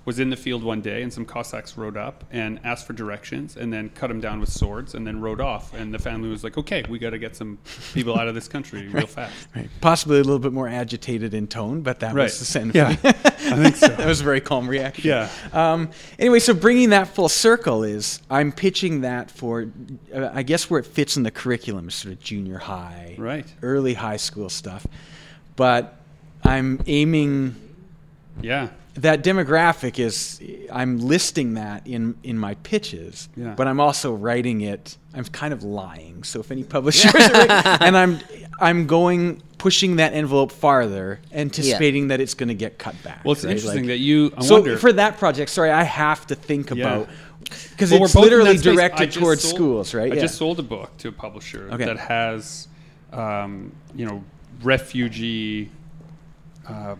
[0.05, 3.57] was in the field one day, and some Cossacks rode up and asked for directions,
[3.57, 5.73] and then cut him down with swords, and then rode off.
[5.73, 7.59] And the family was like, "Okay, we got to get some
[7.95, 9.69] people out of this country real fast." Right.
[9.81, 12.25] Possibly a little bit more agitated in tone, but that Right.
[12.25, 12.71] was the same.
[12.75, 13.89] Yeah, I think so.
[13.97, 15.07] that was a very calm reaction.
[15.09, 15.29] Yeah.
[15.53, 19.71] Um, anyway, so bringing that full circle is I'm pitching that for,
[20.15, 23.47] uh, I guess where it fits in the curriculum is sort of junior high, Right.
[23.63, 24.87] early high school stuff,
[25.57, 25.97] but
[26.43, 27.55] I'm aiming
[28.43, 28.69] Yeah.
[28.95, 30.41] That demographic is
[30.73, 33.55] I'm listing that in in my pitches, Yeah.
[33.57, 34.97] but I'm also writing it.
[35.13, 36.23] I'm kind of lying.
[36.23, 37.23] So if any publishers, are,
[37.81, 38.21] and I'm
[38.61, 43.25] I'm going pushing that envelope farther, anticipating that it's going to get cut back.
[43.25, 43.53] Well, it's right?
[43.53, 44.33] interesting Like- that you.
[44.37, 44.79] I so wonder.
[44.79, 46.77] for that project, sorry, I have to think Yeah.
[46.77, 47.09] about
[47.71, 48.73] because Well, we're it's literally that space.
[48.73, 50.13] I directed just towards sold- schools, right?
[50.13, 50.21] I yeah.
[50.23, 51.85] just sold a book to a publisher Okay.
[51.85, 52.69] that has,
[53.13, 54.23] um, you know,
[54.63, 55.71] refugee
[56.69, 56.95] uh,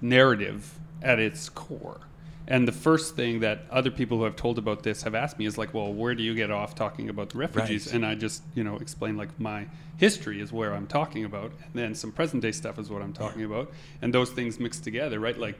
[0.00, 2.00] narrative at its core.
[2.48, 5.46] And the first thing that other people who have told about this have asked me
[5.46, 7.86] is like, well, where do you get off talking about the refugees?
[7.86, 7.94] Right.
[7.94, 11.74] And I just, you know, explain like my history is where I'm talking about, and
[11.74, 15.20] then some present day stuff is what I'm talking about, and those things mixed together,
[15.20, 15.38] right?
[15.38, 15.56] Like,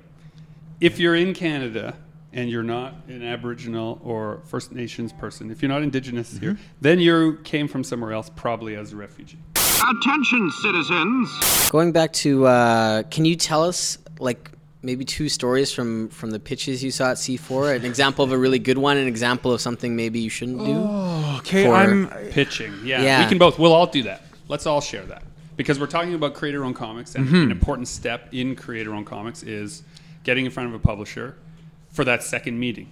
[0.81, 1.95] if you're in Canada
[2.33, 6.99] and you're not an Aboriginal or First Nations person, if you're not Indigenous here, then
[6.99, 9.39] you came from somewhere else, probably as a refugee.
[9.55, 11.69] Attention, citizens!
[11.71, 14.51] Going back to, uh, can you tell us like
[14.83, 17.77] maybe two stories from from the pitches you saw at C4?
[17.77, 20.75] An example of a really good one, an example of something maybe you shouldn't do.
[20.77, 23.23] Oh, okay, for- I'm Pitching, yeah, Yeah.
[23.23, 23.59] we can both.
[23.59, 24.23] We'll all do that.
[24.49, 25.23] Let's all share that
[25.57, 27.37] because we're talking about creator-owned comics, and mm-hmm.
[27.37, 29.83] an important step in creator-owned comics is
[30.25, 31.37] getting in front of a publisher
[31.91, 32.89] for that second meeting,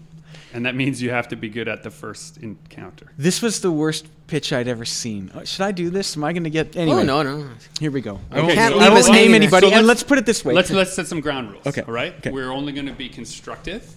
[0.52, 3.12] and that means you have to be good at the first encounter.
[3.16, 5.30] This was the worst pitch I'd ever seen.
[5.34, 6.16] Uh, Should I do this?
[6.16, 7.00] Am I going to get anyway?
[7.00, 7.48] Oh no, no.
[7.78, 8.20] Here we go.
[8.30, 9.68] I Okay, won't, Can't leave won't us name anybody.
[9.70, 10.54] So and let's- let's put it this way.
[10.54, 11.66] Let's let's set some ground rules.
[11.66, 12.14] Okay, All right.
[12.18, 12.30] okay.
[12.30, 13.88] We're only going to be constructive,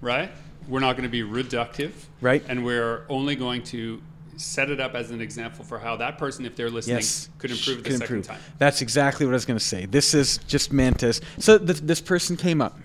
[0.00, 0.30] right?
[0.68, 2.44] We're not going to be reductive, Right.
[2.48, 4.00] And we're only going to
[4.36, 7.50] set it up as an example for how that person, if they're listening, yes, could
[7.50, 8.26] improve the could second improve.
[8.26, 8.40] time.
[8.58, 9.86] That's exactly what I was going to say.
[9.86, 11.58] This is just meant as so.
[11.58, 12.78] Th- this person came up,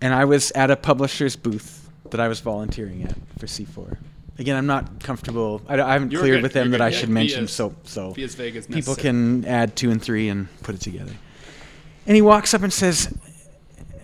[0.00, 3.96] and I was at a publisher's booth that I was volunteering at for C4.
[4.38, 5.60] Again, I'm not comfortable.
[5.68, 6.42] I, I haven't You're cleared good.
[6.44, 6.94] with them You're that good.
[6.94, 7.44] I should Yeah, mention.
[7.44, 11.12] as- so, so people can add two and three and put it together.
[12.06, 13.12] And he walks up and says,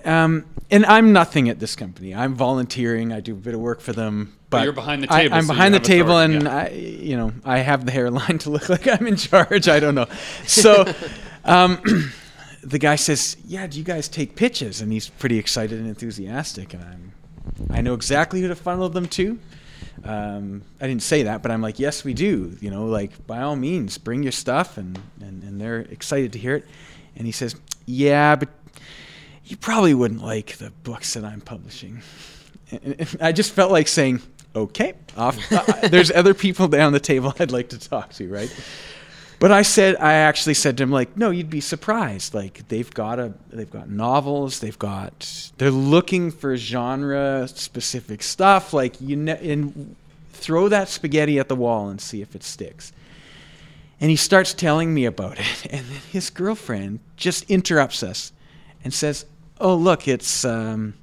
[0.05, 2.15] um, and I'm nothing at this company.
[2.15, 3.13] I'm volunteering.
[3.13, 4.37] I do a bit of work for them.
[4.51, 6.57] But you're behind the table, I'm so behind the table, and yeah.
[6.57, 9.69] I, you know, I have the hairline to look like I'm in charge.
[9.69, 10.07] I don't know.
[10.47, 10.85] So,
[11.45, 11.81] um,
[12.69, 16.75] the guy says, "Yeah, do you guys take pitches?" And he's pretty excited and enthusiastic,
[16.75, 17.13] and I'm,
[17.71, 19.39] I know exactly who to funnel them to.
[20.05, 22.57] Um, I didn't say that, but I'm like, yes, we do.
[22.61, 26.39] You know, like by all means, bring your stuff, and and, and they're excited to
[26.39, 26.67] hear it.
[27.17, 27.55] And he says,
[27.87, 28.49] "Yeah, but
[29.45, 32.03] you probably wouldn't like the books that I'm publishing."
[32.71, 34.21] And- and I just felt like saying,
[34.55, 38.51] "Okay, off." uh, there's other people down the table I'd like to talk to, right?
[39.39, 42.33] But I said, I actually said to him, like, no, you'd be surprised.
[42.33, 48.73] Like, they've got a, they've got novels, they've got, they're looking for genre specific stuff.
[48.73, 49.95] Like, you ne- and
[50.33, 52.93] throw that spaghetti at the wall and see if it sticks.
[54.01, 58.33] And he starts telling me about it, and then his girlfriend just interrupts us
[58.85, 59.27] and says,
[59.61, 60.95] "Oh, look, it's um,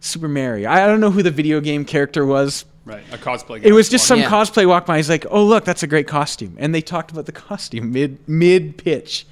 [0.00, 0.70] Super Mario.
[0.70, 3.62] I don't know who the video game character was, Right, a cosplay.
[3.62, 4.28] guy it was just some Yeah.
[4.30, 4.98] cosplay walk by.
[4.98, 8.18] He's like, "Oh, look, that's a great costume," and they talked about the costume mid
[8.28, 9.26] mid pitch,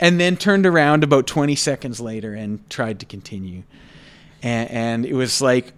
[0.00, 3.62] and then turned around about twenty seconds later and tried to continue,
[4.42, 5.72] and, and it was like,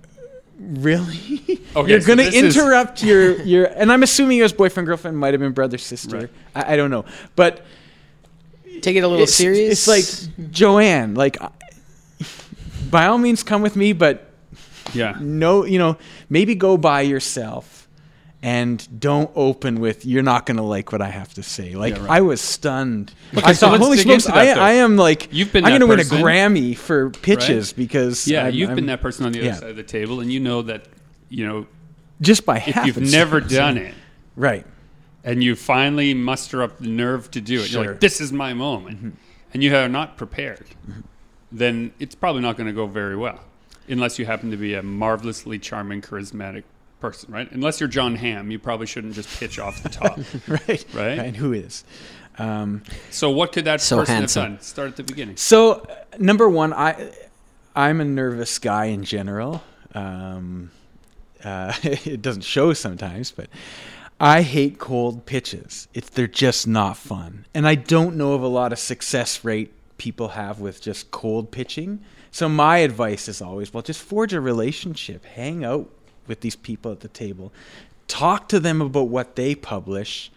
[0.60, 4.42] really, Okay, you're so going to this is- interrupt your your, and I'm assuming it
[4.42, 6.30] was boyfriend girlfriend, might have been brother sister, Right.
[6.54, 7.64] I, I don't know, but
[8.82, 9.88] Take it a little it's, serious.
[9.88, 11.38] It's like Joanne, like.
[12.90, 14.25] By all means, come with me, but
[14.94, 15.16] Yeah.
[15.20, 15.96] no, you know,
[16.28, 17.88] maybe go by yourself
[18.42, 21.74] and don't open with you're not going to like what I have to say.
[21.74, 22.10] Like Yeah, right.
[22.10, 23.12] I was stunned.
[23.36, 24.48] Okay, I so thought, holy smokes, I.
[24.50, 26.04] I am like You've been I'm gonna win a.
[26.04, 27.76] Grammy for pitches Right?
[27.76, 29.54] because Yeah, I'm- you've I'm- been that person on the other yeah.
[29.54, 30.86] side of the table, and you know that
[31.28, 31.66] you know
[32.20, 32.86] just by if half.
[32.86, 33.94] you've never done it
[34.36, 34.64] right.
[35.24, 37.82] and you finally muster up the nerve to do it, Sure.
[37.82, 37.92] you're Mm-hmm.
[37.94, 39.16] like, "This is my moment,"
[39.52, 40.66] and you are not prepared,
[41.50, 43.40] then it's probably not going to go very well,
[43.88, 46.64] unless you happen to be a marvelously charming, charismatic
[47.00, 47.50] person, right?
[47.52, 50.18] Unless you're Jon Hamm, you probably shouldn't just pitch off the top.
[50.48, 51.18] right, Right?
[51.18, 51.84] And who is?
[52.38, 54.42] Um, so, what could that So person handsome.
[54.42, 54.60] have done?
[54.60, 55.36] Start at the beginning.
[55.36, 57.10] So, uh, number one, I
[57.74, 59.62] I'm a nervous guy in general.
[59.94, 60.70] Um,
[61.44, 63.48] uh, it doesn't show sometimes, but
[64.20, 65.88] I hate cold pitches.
[65.94, 69.72] It's they're just not fun, and I don't know of a lot of success rate
[69.98, 72.00] people have with just cold pitching.
[72.36, 75.88] So my advice is always, well, just forge a relationship, hang out
[76.26, 77.50] with these people at the table,
[78.08, 80.30] talk to them about what they publish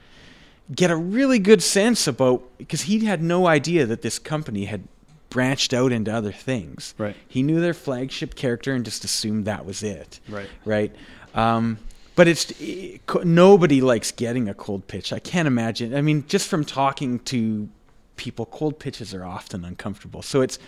[0.73, 4.83] get a really good sense about because he had no idea that this company had
[5.29, 6.93] branched out into other things.
[6.97, 7.17] Right.
[7.27, 10.21] He knew their flagship character and just assumed that was it.
[10.29, 10.49] Right.
[10.63, 10.95] Right.
[11.33, 11.79] Um,
[12.15, 15.11] but it's it, nobody likes getting a cold pitch.
[15.11, 15.93] I can't imagine.
[15.93, 17.67] I mean, just from talking to
[18.15, 20.21] people, cold pitches are often uncomfortable.
[20.21, 20.59] So it's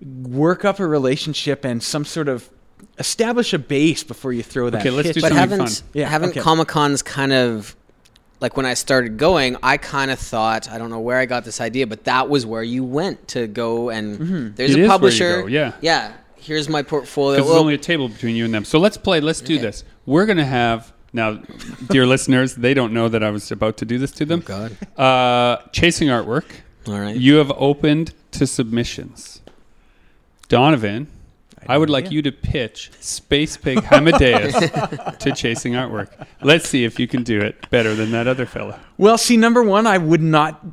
[0.00, 2.48] work up a relationship and some sort of
[2.98, 4.80] establish a base before you throw that.
[4.80, 5.88] Okay, let's pitch do but something haven't fun.
[5.94, 6.40] Yeah, haven't okay.
[6.40, 7.74] Comic Cons kind of
[8.40, 11.44] like when I started going, I kind of thought I don't know where I got
[11.44, 14.60] this idea, but that was where you went to go and there's Mm-hmm.
[14.60, 15.42] It a is where you publisher.
[15.42, 15.72] go, yeah.
[15.80, 16.12] yeah.
[16.36, 17.36] Here's my portfolio.
[17.38, 18.64] Because Well, there's only a table between you and them.
[18.64, 19.20] So let's play.
[19.20, 19.62] Let's do Okay.
[19.62, 19.82] this.
[20.06, 21.40] We're going to have now,
[21.90, 22.54] dear listeners.
[22.54, 24.40] They don't know that I was about to do this to them.
[24.40, 24.76] God.
[24.96, 26.44] Uh, chasing artwork.
[26.86, 27.16] All right.
[27.16, 29.37] You have opened to submissions.
[30.48, 31.06] Donovan,
[31.66, 36.08] I, would like you to pitch Spacepig Hamadeus to chasing artwork.
[36.40, 38.80] Let's see if you can do it better than that other fella.
[38.96, 40.64] Well, see, number one, I would not.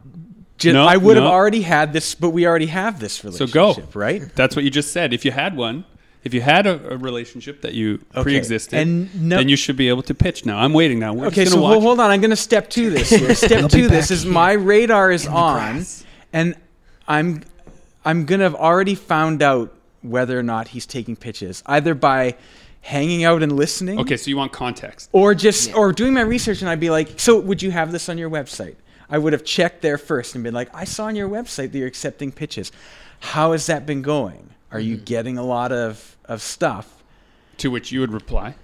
[0.58, 1.24] Ju- No, I would no.
[1.24, 3.54] have already had this, but we already have this relationship.
[3.54, 4.00] So relationship, go.
[4.00, 4.36] right?
[4.36, 5.12] That's what you just said.
[5.14, 5.84] If you had one,
[6.24, 8.24] if you had a, a relationship that you Okay.
[8.24, 10.46] pre-existed, And no- then you should be able to pitch.
[10.46, 10.98] Now I'm waiting.
[11.00, 11.88] Now we're Okay, just so gonna hold, watch.
[11.88, 12.10] hold on.
[12.12, 13.10] I'm going to step to this.
[13.10, 13.36] Here.
[13.36, 15.84] Step to this is my radar is on,
[16.32, 16.56] and
[17.06, 17.44] I'm
[18.06, 22.36] I'm going to have already found out whether or not he's taking pitches, either by
[22.82, 25.10] hanging out and listening, Okay, so you want context.
[25.12, 28.08] or just or doing my research, and I'd be like, so would you have this
[28.10, 28.76] on your website?
[29.10, 31.78] I would have checked there first and been like, I saw on your website that
[31.80, 32.72] you're accepting pitches.
[33.20, 34.52] How has that been going?
[34.72, 35.04] Are you hmm.
[35.04, 37.04] getting a lot of of stuff?
[37.58, 38.56] To which you would reply.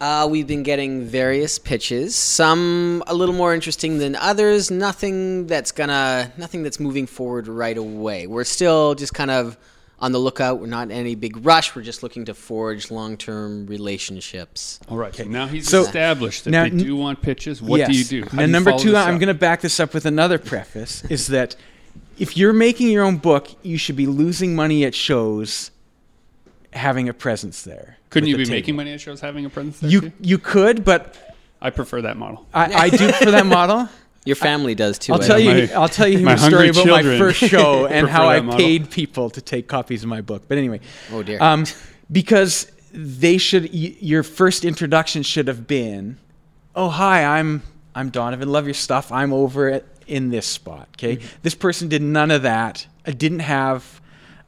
[0.00, 2.14] Uh, we've been getting various pitches.
[2.14, 4.70] Some a little more interesting than others.
[4.70, 8.26] Nothing that's gonna, nothing that's moving forward right away.
[8.26, 9.58] We're still just kind of
[9.98, 10.58] on the lookout.
[10.58, 11.76] We're not in any big rush.
[11.76, 14.80] We're just looking to forge long-term relationships.
[14.88, 15.14] All right.
[15.14, 17.60] So now he's So- established that now- they do want pitches.
[17.60, 18.22] What do you do?
[18.22, 21.04] How And do you number two, I'm going to back this up with another preface:
[21.10, 21.56] is that
[22.18, 25.70] if you're making your own book, you should be losing money at shows,
[26.72, 27.96] having a presence there.
[28.10, 28.56] Couldn't you the be table.
[28.56, 30.12] making money at shows having a presence there You too?
[30.20, 31.16] you could, but
[31.60, 32.46] I prefer that model.
[32.54, 33.88] I, I do for that model.
[34.24, 35.12] Your family does too.
[35.14, 35.66] I'll tell you.
[35.68, 38.58] My- I'll tell you my a story about my first show and how I model.
[38.60, 40.44] paid people to take copies of my book.
[40.46, 40.80] But anyway,
[41.10, 41.42] Oh dear.
[41.42, 41.64] um,
[42.12, 43.64] because they should.
[43.72, 46.18] Y- your first introduction should have been,
[46.74, 47.62] "Oh hi, I'm
[47.94, 48.48] I'm Donovan.
[48.50, 49.10] Love your stuff.
[49.10, 51.26] I'm over at, in this spot." Okay, Mm-hmm.
[51.42, 52.86] this person did none of that.
[53.06, 54.00] I didn't have.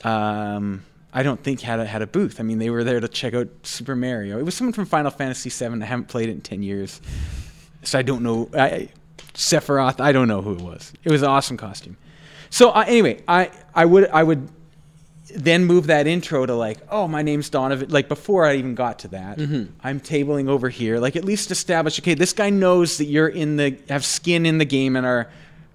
[0.05, 2.41] Um, I don't think had a, had a booth.
[2.41, 4.39] I mean, they were there to check out Super Mario.
[4.39, 5.83] It was someone from Final Fantasy VII.
[5.83, 7.01] I haven't played it in ten years,
[7.83, 8.49] so I don't know.
[8.55, 8.89] I,
[9.35, 10.01] Sephiroth.
[10.01, 10.93] I don't know who it was.
[11.05, 11.97] It was an awesome costume.
[12.51, 14.49] So uh, anyway, I I would I would
[15.35, 17.89] then move that intro to like, oh, my name's Donovan.
[17.91, 19.39] Like before I even got to that,
[19.83, 20.99] I'm tabling over here.
[20.99, 24.59] Like at least establish, okay, this guy knows that you're in the have skin in
[24.59, 25.31] the game and are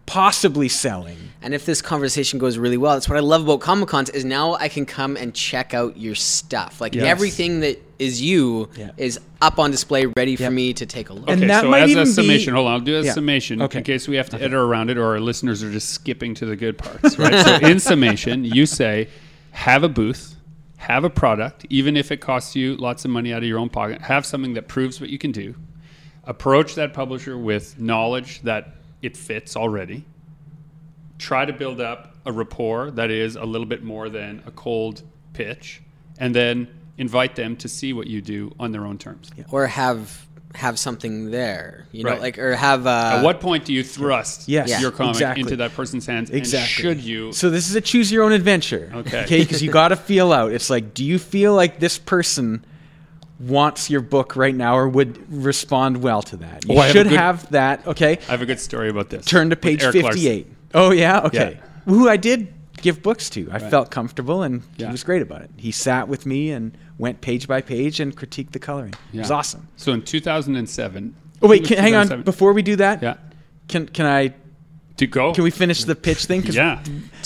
[0.08, 1.18] possibly selling.
[1.42, 4.26] And if this conversation goes really well, that's what I love about Comic Cons is
[4.26, 6.82] now I can come and check out your stuff.
[6.82, 7.04] Like Yes.
[7.06, 8.92] everything that is you Yeah.
[8.98, 11.30] is up on display, ready for me to take a look.
[11.30, 13.04] And Okay, that so might as even a be- summation, hold on, I'll do a
[13.04, 13.12] Yeah.
[13.14, 13.80] summation Okay.
[13.80, 16.46] in case we have to edit around it or our listeners are just skipping to
[16.46, 17.46] the good parts, right?
[17.46, 19.10] so in summation, you say
[19.52, 20.36] have a booth,
[20.78, 23.70] have a product, even if it costs you lots of money out of your own
[23.70, 25.54] pocket, have something that proves what you can do.
[26.24, 28.74] Approach that publisher with knowledge that
[29.08, 30.06] it fits already.
[31.18, 35.02] Try to build up a rapport that is a little bit more than a cold
[35.34, 35.82] pitch,
[36.20, 36.68] and then
[36.98, 39.32] invite them to see what you do on their own terms.
[39.52, 42.22] or have have something there, you know, Right.
[42.22, 45.42] like or have uh, At what point do you thrust Yes, your comic exactly.
[45.42, 46.30] into that person's hands?
[46.32, 46.90] Exactly.
[46.90, 47.32] And should you?
[47.34, 48.90] So this is a choose your own adventure.
[48.94, 49.24] Okay.
[49.24, 50.52] Okay, because you got to feel out.
[50.52, 52.66] It's like, do you feel like this person
[53.40, 56.66] wants your book right now, or would respond well to that?
[56.68, 57.86] You Oh, I have should good- have that.
[57.88, 58.18] Okay.
[58.28, 59.26] I have a good story about this.
[59.26, 60.12] Turn to page Erik Larsen.
[60.12, 60.48] fifty-eight.
[60.74, 61.22] Oh yeah.
[61.22, 61.58] Okay.
[61.60, 61.92] Yeah.
[61.94, 63.50] Who I did give books to.
[63.52, 63.70] I Right.
[63.72, 64.88] felt comfortable, and Yeah.
[64.88, 65.50] he was great about it.
[65.58, 68.94] He sat with me and went page by page and critiqued the coloring.
[69.14, 69.68] It was awesome.
[69.78, 71.14] So in 2007.
[71.42, 72.24] Oh wait, can, hang on.
[72.24, 73.16] Before we do that, Yeah.
[73.68, 74.34] can can I
[74.98, 75.32] To go.
[75.34, 76.42] can we finish the pitch thing?
[76.42, 76.82] 'Cause Yeah.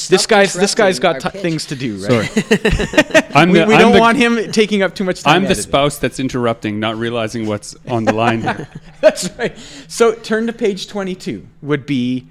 [0.10, 2.26] This guy's this guy's got t- things to do, right?
[2.30, 3.24] Sorry.
[3.34, 5.44] I'm We, the, we I'm don't the- want him taking up too much time.
[5.44, 8.68] I'm the spouse that's interrupting, not realizing what's on the line here.
[9.02, 9.58] That's right.
[9.88, 12.28] So turn to page 22 would be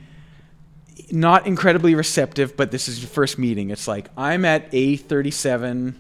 [1.10, 3.70] not incredibly receptive, but this is your first meeting.
[3.70, 5.94] It's like, I'm at A37.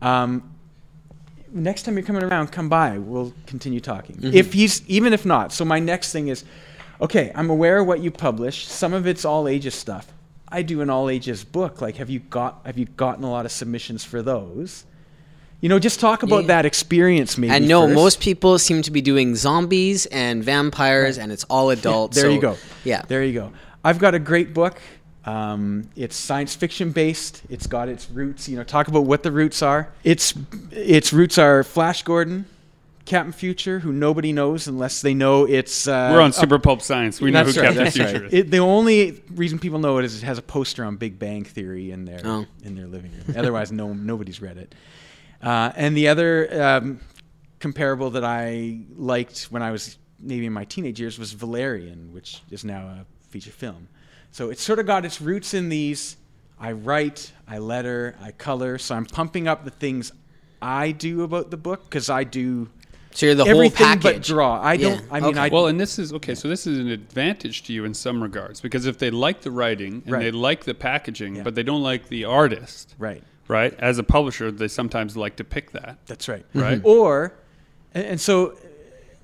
[0.00, 0.54] Um,
[1.52, 2.98] next time you're coming around, come by.
[2.98, 4.18] We'll continue talking.
[4.22, 5.52] If he's, even if not.
[5.52, 6.44] So my next thing is,
[7.00, 8.66] okay, I'm aware of what you publish.
[8.66, 10.12] Some of it's all ages stuff.
[10.48, 11.80] I do an all ages book.
[11.80, 14.84] Like, have you got, have you gotten a lot of submissions for those?
[15.60, 16.48] You know, just talk about Yeah.
[16.48, 17.52] that experience maybe.
[17.52, 17.94] And no, first.
[17.94, 22.12] most people seem to be doing zombies and vampires, and it's all adult.
[22.12, 22.56] There so- you go.
[22.84, 23.02] Yeah.
[23.08, 23.52] There you go.
[23.82, 24.78] I've got a great book.
[25.24, 27.42] Um, it's science fiction based.
[27.48, 28.46] It's got its roots.
[28.46, 29.88] You know, talk about what the roots are.
[30.04, 30.34] Its
[30.70, 32.44] its roots are Flash Gordon,
[33.04, 35.86] Captain Future, who nobody knows unless they know it's.
[35.86, 37.20] Uh, We're on a- Super Pulp Science.
[37.20, 37.74] We know who right.
[37.74, 38.32] Captain Future right.
[38.32, 38.32] is.
[38.32, 41.44] It, the only reason people know it is it has a poster on Big Bang
[41.44, 42.46] Theory in their Oh.
[42.62, 43.36] in their living room.
[43.36, 44.74] Otherwise, no nobody's read it.
[45.42, 47.00] Uh, and the other um,
[47.58, 52.40] comparable that I liked when I was maybe in my teenage years was Valerian, which
[52.50, 53.88] is now a feature film.
[54.30, 56.16] So it's sort of got its roots in these.
[56.58, 58.78] I write, I letter, I color.
[58.78, 60.12] So I'm pumping up the things
[60.62, 62.70] I do about the book because I do
[63.14, 64.02] So you're the whole everything package.
[64.02, 64.60] but draw.
[64.60, 65.02] I don't.
[65.10, 65.40] I mean, okay.
[65.40, 66.34] I Well, and this is okay.
[66.34, 69.50] So this is an advantage to you in some regards because if they like the
[69.52, 70.22] writing and Right.
[70.24, 71.42] they like the packaging, Yeah.
[71.44, 73.22] but they don't like the artist, right.
[73.46, 73.72] right?
[73.78, 75.98] As a publisher, they sometimes like to pick that.
[76.06, 76.44] That's right.
[76.54, 76.78] Right.
[76.78, 76.86] Mm-hmm.
[76.88, 77.34] Or,
[77.94, 78.58] and, and so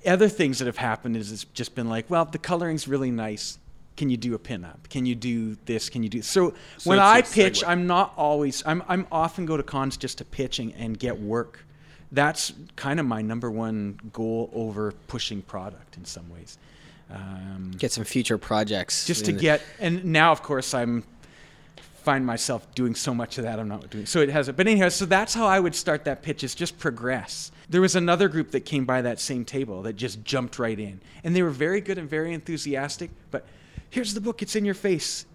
[0.05, 3.59] other things that have happened is it's just been like, well, the coloring's really nice.
[3.97, 4.89] Can you do a pinup?
[4.89, 5.89] Can you do this?
[5.89, 6.53] Can you do so?
[6.85, 7.67] when I pitch, segue.
[7.67, 8.63] I'm not always.
[8.65, 11.65] I'm I'm often go to cons just to pitching and get work.
[12.11, 16.57] That's kind of my number one goal over pushing product in some ways.
[17.09, 19.05] Um, Get some future projects.
[19.05, 21.03] just to get and now of course i'm
[21.75, 24.87] find myself doing so much of that i'm not doing so it has but anyhow
[24.87, 28.51] so that's how i would start that pitch is just progress there was another group
[28.51, 31.81] that came by that same table that just jumped right in and they were very
[31.81, 33.45] good and very enthusiastic but
[33.89, 35.25] here's the book it's in your face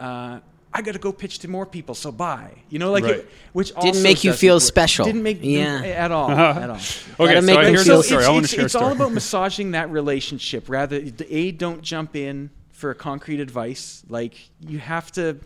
[0.00, 0.40] uh,
[0.74, 2.52] I got to go pitch to more people, so buy.
[2.70, 3.16] You know, like Right.
[3.16, 4.62] it, which didn't make you feel work.
[4.62, 5.04] special.
[5.04, 5.82] Didn't make Yeah.
[5.82, 6.60] at all, uh-huh.
[6.60, 6.76] at all.
[7.20, 8.20] Okay, Gotta so make here's feel the story.
[8.22, 10.68] it's, I want to share a it's all about massaging that relationship.
[10.70, 14.02] Rather, the A, don't jump in for a concrete advice.
[14.08, 15.38] Like you have to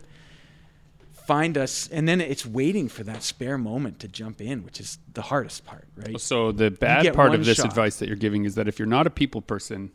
[1.25, 4.97] find us, and then it's waiting for that spare moment to jump in, which is
[5.13, 6.19] the hardest part, right?
[6.21, 7.65] So the bad part of this shot.
[7.65, 9.91] advice that you're giving is that if you're not a people person,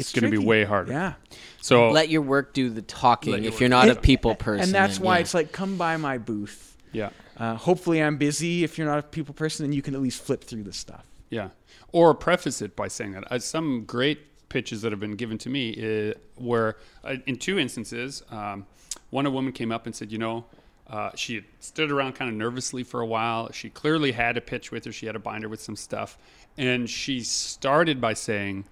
[0.00, 0.92] it's, going to be way harder.
[0.92, 1.14] Yeah.
[1.60, 4.64] So Let your work do the talking if you're work not a people person.
[4.64, 5.20] and that's then, why yeah.
[5.20, 6.76] it's like, come by my booth.
[6.92, 8.64] yeah, Uh, hopefully, I'm busy.
[8.64, 11.04] If you're not a people person, then you can at least flip through the stuff.
[11.30, 11.50] yeah.
[11.92, 13.30] Or preface it by saying that.
[13.32, 17.58] Uh, some great pitches that have been given to me uh, were uh, in two
[17.58, 18.22] instances.
[18.30, 18.66] Um,
[19.10, 20.44] one a woman came up and said, you know.
[20.86, 23.50] Uh, she had stood around kind of nervously for a while.
[23.52, 24.92] She clearly had a pitch with her.
[24.92, 26.18] She had a binder with some stuff,
[26.58, 28.64] and she started by saying,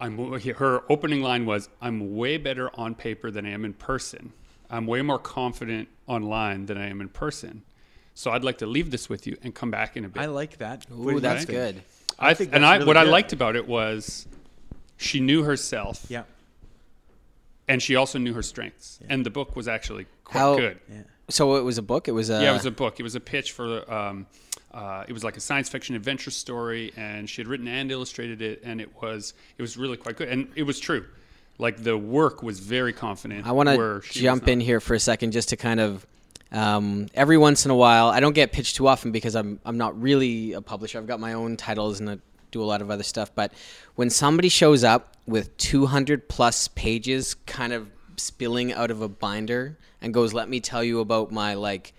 [0.00, 0.16] I'm
[0.54, 4.32] her opening line was I'm way better on paper than I am in person.
[4.70, 7.62] I'm way more confident online than I am in person.
[8.14, 10.22] So I'd like to leave this with you and come back in a bit.
[10.22, 10.86] I like that.
[10.92, 11.48] Ooh, that's Right?
[11.48, 11.82] good.
[12.18, 14.26] I think and I really what I liked about it was
[14.96, 16.24] she knew herself Yeah.
[17.68, 18.98] and she also knew her strengths.
[19.08, 20.78] And the book was actually quite How- good.
[20.90, 21.02] Yeah.
[21.30, 22.08] So it was a book.
[22.08, 22.40] It was a.
[22.42, 22.98] Yeah, it was a book.
[22.98, 23.90] It was a pitch for.
[23.92, 24.26] Um,
[24.72, 28.42] uh, it was like a science fiction adventure story, and she had written and illustrated
[28.42, 31.04] it, and it was it was really quite good, and it was true.
[31.58, 33.46] Like the work was very confident.
[33.46, 36.06] I want to jump in here for a second just to kind of
[36.52, 38.08] um, every once in a while.
[38.08, 40.98] I don't get pitched too often because I'm I'm not really a publisher.
[40.98, 42.18] I've got my own titles and I
[42.50, 43.34] do a lot of other stuff.
[43.34, 43.52] But
[43.96, 49.78] when somebody shows up with 200 plus pages, kind of spilling out of a binder,
[50.00, 51.94] and goes, "Let me tell you about my like."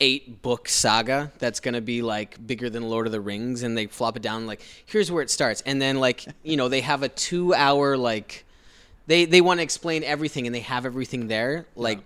[0.00, 3.76] Eight book saga that's going to be like bigger than Lord of the Rings and
[3.76, 5.62] they flop it down like here's where it starts.
[5.66, 8.44] And then like you know they have a 2 hour like
[9.06, 11.98] they they want to explain everything and they have everything there like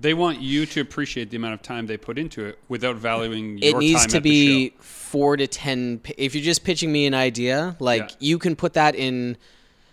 [0.00, 3.58] They want you to appreciate the amount of time they put into it without valuing
[3.60, 7.76] it needs time to be 4 to 10 if you're just pitching me an idea
[7.80, 8.16] like Yeah.
[8.20, 9.36] you can put that in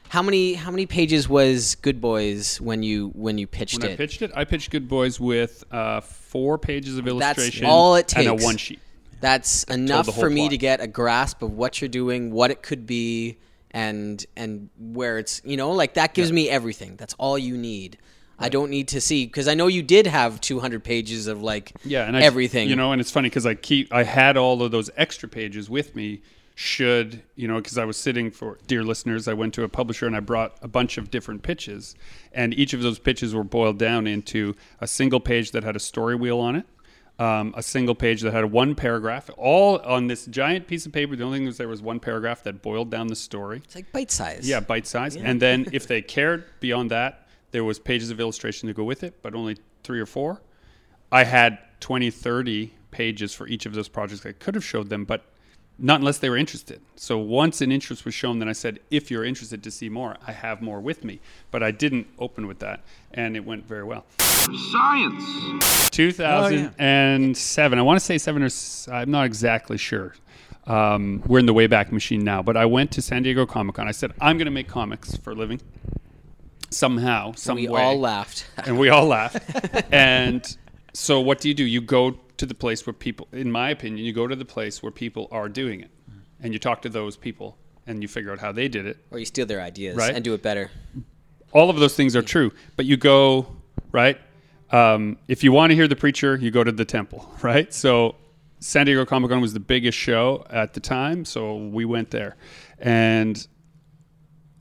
[0.09, 3.93] how many how many pages was Good Boys when you when you pitched When it
[3.93, 7.63] I pitched it, I pitched Good Boys with uh, four pages of illustration.
[7.63, 8.27] That's all it takes.
[8.27, 8.79] and a one sheet.
[9.21, 10.51] That's enough for me plot.
[10.51, 13.37] to get a grasp of what you're doing, what it could be,
[13.71, 16.95] and and where it's you know like that gives me everything.
[16.95, 17.97] That's all you need.
[18.37, 21.71] I don't need to see because I know you did have 200 pages of like
[21.85, 22.69] Yeah, and I, everything.
[22.69, 25.69] You know, and it's funny because I keep I had all of those extra pages
[25.69, 26.21] with me.
[26.57, 27.57] Should you know?
[27.57, 30.57] Because I was sitting for dear listeners, I went to a publisher and I brought
[30.61, 31.95] a bunch of different pitches,
[32.31, 35.79] and each of those pitches were boiled down into a single page that had a
[35.79, 36.65] story wheel on it.
[37.17, 41.15] Um, a single page that had one paragraph, all on this giant piece of paper.
[41.15, 43.61] The only thing was there was one paragraph that boiled down the story.
[43.63, 44.47] it's like bite size.
[44.47, 45.15] Yeah, bite size.
[45.15, 49.01] And then if they cared beyond that, there was pages of illustration to go with
[49.03, 50.41] it, but only three or four.
[51.09, 54.25] I had 20, 30 pages for each of those projects.
[54.25, 55.23] I could have showed them, but
[55.77, 56.81] not unless they were interested.
[56.95, 60.15] So once an interest was shown, then I said, if you're interested to see more,
[60.25, 61.19] I have more with me.
[61.51, 62.81] But I didn't open with that,
[63.13, 64.05] and it went very well.
[64.71, 65.89] Science.
[65.89, 67.79] 2007.
[67.79, 70.15] I want to say seven or s- I'm not exactly sure.
[70.67, 73.87] Um, we're in the Wayback Machine now, but I went to San Diego Comic Con.
[73.87, 75.61] I said, I'm going to make comics for a living.
[76.71, 77.81] Somehow, some we way.
[77.81, 78.47] all laughed.
[78.65, 79.37] and we all laughed.
[79.93, 80.57] and
[80.93, 81.63] so, what do you do?
[81.63, 84.81] You go to the place where people, in my opinion, you go to the place
[84.83, 85.91] where people are doing it,
[86.41, 87.57] and you talk to those people,
[87.87, 88.97] and you figure out how they did it.
[89.11, 90.13] or you steal their ideas Right.
[90.13, 90.71] and do it better.
[91.51, 93.47] All of those things are true, but you go
[93.91, 94.19] right.
[94.71, 97.73] Um, if you want to hear the preacher, you go to the temple, right?
[97.73, 98.15] So,
[98.59, 102.35] San Diego Comic Con was the biggest show at the time, so we went there,
[102.79, 103.47] and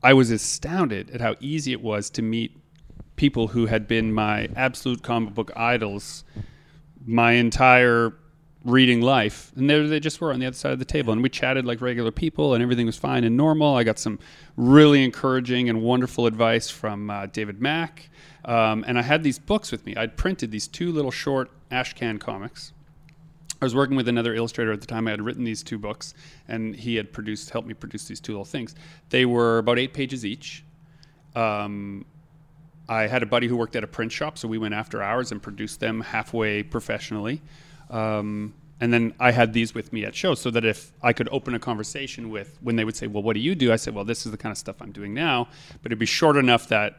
[0.03, 2.55] I was astounded at how easy it was to meet
[3.15, 6.23] people who had been my absolute comic book idols
[7.05, 8.13] my entire
[8.63, 9.51] reading life.
[9.55, 11.13] And there they just were on the other side of the table.
[11.13, 13.75] And we chatted like regular people, and everything was fine and normal.
[13.75, 14.19] I got some
[14.57, 18.09] really encouraging and wonderful advice from uh, David Mack.
[18.43, 19.95] Um, and I had these books with me.
[19.95, 22.73] I'd printed these two little short Ashcan comics.
[23.61, 25.07] I was working with another illustrator at the time.
[25.07, 26.13] I had written these two books,
[26.47, 28.75] and he had produced, helped me produce these two little things.
[29.09, 30.63] They were about eight pages each.
[31.35, 32.05] Um,
[32.87, 35.31] I had a buddy who worked at a print shop, so we went after hours
[35.31, 37.41] and produced them halfway professionally.
[37.89, 41.29] Um, and then I had these with me at shows so that if I could
[41.31, 43.71] open a conversation with, when they would say, Well, what do you do?
[43.71, 45.47] I said, Well, this is the kind of stuff I'm doing now.
[45.81, 46.97] But it'd be short enough that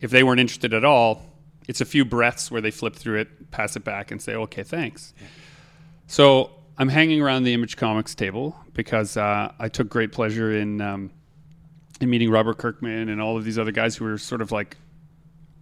[0.00, 1.22] if they weren't interested at all,
[1.66, 4.62] it's a few breaths where they flip through it, pass it back, and say, Okay,
[4.62, 5.14] thanks.
[6.06, 10.80] So I'm hanging around the Image Comics table because uh, I took great pleasure in
[10.80, 11.10] um,
[12.00, 14.76] in meeting Robert Kirkman and all of these other guys who were sort of like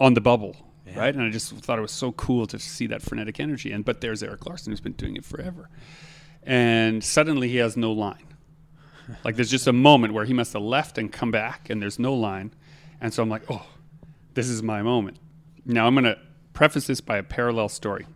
[0.00, 0.56] on the bubble,
[0.96, 1.14] right?
[1.14, 3.72] And I just thought it was so cool to see that frenetic energy.
[3.72, 5.68] And but there's Erik Larsen who's been doing it forever,
[6.42, 8.26] and suddenly he has no line.
[9.22, 11.98] Like there's just a moment where he must have left and come back, and there's
[11.98, 12.54] no line,
[13.02, 13.66] and so I'm like, oh,
[14.32, 15.18] this is my moment.
[15.66, 16.16] Now I'm gonna
[16.54, 18.06] preface this by a parallel story.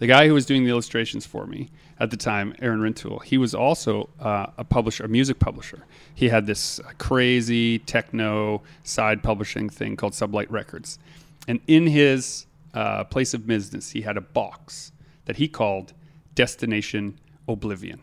[0.00, 3.36] The guy who was doing the illustrations for me at the time, Aaron Rintoul, he
[3.36, 5.84] was also uh, a publisher, a music publisher.
[6.14, 10.98] He had this crazy techno side publishing thing called Sublight Records.
[11.46, 14.92] And in his uh, place of business, he had a box
[15.26, 15.92] that he called
[16.34, 18.00] Destination Oblivion.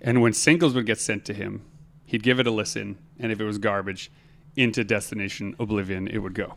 [0.00, 1.62] And when singles would get sent to him,
[2.06, 4.10] he'd give it a listen, and if it was garbage,
[4.56, 6.54] into Destination Oblivion it would go.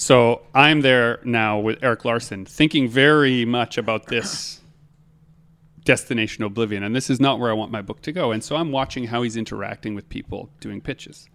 [0.00, 4.62] So I'm there now with Erik Larsen, thinking very much about this
[5.84, 8.32] Destination Oblivion, and this is not where I want my book to go.
[8.32, 11.28] And so I'm watching how he's interacting with people doing pitches.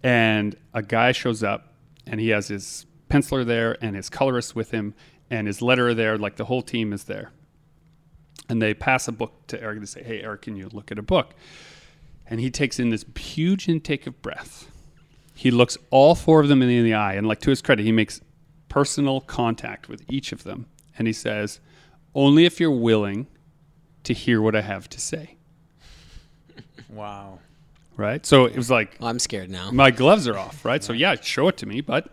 [0.00, 1.72] And a guy shows up,
[2.06, 4.94] and he has his penciler there, and his colorist with him,
[5.28, 6.16] and his letterer there.
[6.16, 7.32] Like the whole team is there.
[8.48, 9.80] And they pass a book to Erik.
[9.80, 11.34] They say, "Hey, Erik, can you look at a book?"
[12.28, 14.70] And he takes in this huge intake of breath
[15.38, 17.92] he looks all four of them in the eye, and like to his credit, he
[17.92, 18.20] makes
[18.68, 20.66] personal contact with each of them,
[20.98, 21.60] and he says,
[22.12, 23.28] "Only if you're willing
[24.02, 25.36] to hear what I have to say."
[26.90, 27.38] Wow.
[27.96, 28.24] Right.
[28.24, 29.70] So it was like Oh, I'm scared now.
[29.70, 30.64] my gloves are off.
[30.64, 30.82] Right.
[30.82, 32.06] So yeah, show it to me, but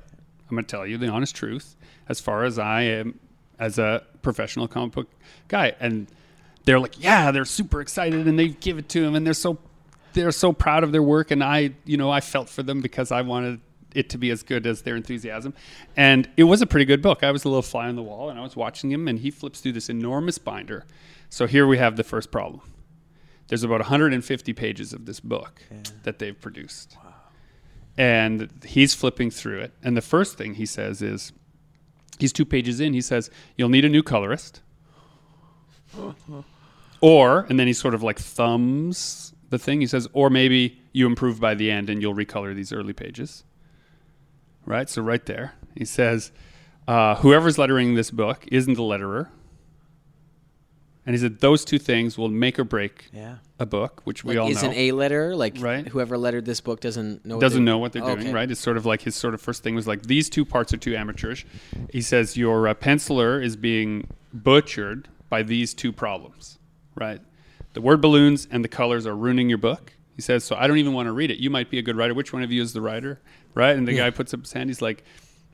[0.49, 1.75] I'm going to tell you the honest truth
[2.09, 3.19] as far as I am
[3.57, 5.07] as a professional comic book
[5.47, 6.07] guy, and
[6.65, 9.57] they're like, yeah, they're super excited, and they give it to him, and they're so
[10.15, 13.11] they're so proud of their work, and I, you know, I felt for them because
[13.11, 13.61] I wanted
[13.93, 15.53] it to be as good as their enthusiasm.
[15.95, 17.23] And it was a pretty good book.
[17.23, 19.29] I was a little fly on the wall, and I was watching him, and he
[19.31, 20.85] flips through this enormous binder.
[21.29, 22.61] So here we have the first problem.
[23.47, 25.61] There's about 150 pages of this book
[26.03, 26.97] that they've produced.
[27.97, 29.73] And he's flipping through it.
[29.83, 31.31] And the first thing he says is,
[32.19, 34.61] he's two pages in, he says, You'll need a new colorist.
[37.01, 39.81] or, and then he sort of like thumbs the thing.
[39.81, 43.43] He says, or maybe you improve by the end and you'll recolor these early pages.
[44.65, 44.89] Right?
[44.89, 46.31] So, right there, he says,
[46.87, 49.29] uh, whoever's lettering this book isn't the letterer.
[51.05, 53.35] And he said, those two things will make or break Yeah.
[53.59, 54.69] a book, which we Like, all is know.
[54.71, 55.87] an A letter like Right.
[55.87, 58.33] whoever lettered this book doesn't know what doesn't they're- know what they're Oh, doing, okay.
[58.33, 58.49] right?
[58.49, 60.77] It's sort of like his sort of first thing was like these two parts are
[60.77, 61.45] too amateurish.
[61.91, 66.57] He says your uh, penciler is being butchered by these two problems,
[66.95, 67.21] right?
[67.75, 69.91] The word balloons and the colors are ruining your book.
[70.15, 71.39] He says, so I don't even want to read it.
[71.39, 72.13] You might be a good writer.
[72.13, 73.19] Which one of you is the writer,
[73.53, 73.75] right?
[73.75, 74.69] And the guy puts up his hand.
[74.69, 75.03] He's like,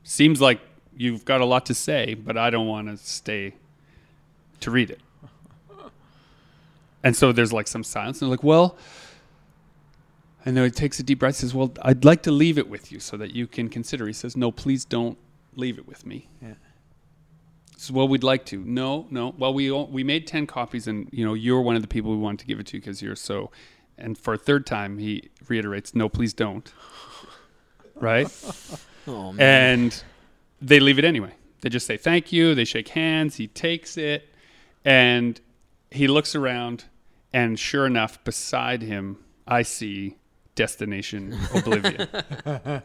[0.04, 0.60] seems like
[0.96, 3.54] you've got a lot to say, but I don't want to stay
[4.60, 5.00] to read it.
[7.02, 8.22] And so there's like some silence.
[8.22, 8.78] And they're like, well,
[10.44, 11.36] and then he takes a deep breath.
[11.36, 14.12] Says, "Well, I'd like to leave it with you so that you can consider." He
[14.12, 15.16] says, "No, please don't
[15.54, 16.54] leave it with me." Yeah.
[17.90, 19.34] "Well, we'd like to." No, no.
[19.38, 22.10] Well, we all, we made ten copies, and you know you're one of the people
[22.10, 23.50] we wanted to give it to because you're so.
[23.98, 26.72] And for a third time, he reiterates, "No, please don't."
[27.94, 28.26] Right,
[29.06, 29.78] Oh, man.
[29.84, 30.04] and
[30.60, 31.34] they leave it anyway.
[31.60, 32.54] They just say thank you.
[32.54, 33.36] They shake hands.
[33.36, 34.28] He takes it,
[34.84, 35.40] and
[35.90, 36.84] he looks around,
[37.32, 40.16] and sure enough, beside him, I see
[40.56, 42.08] Destination Oblivion.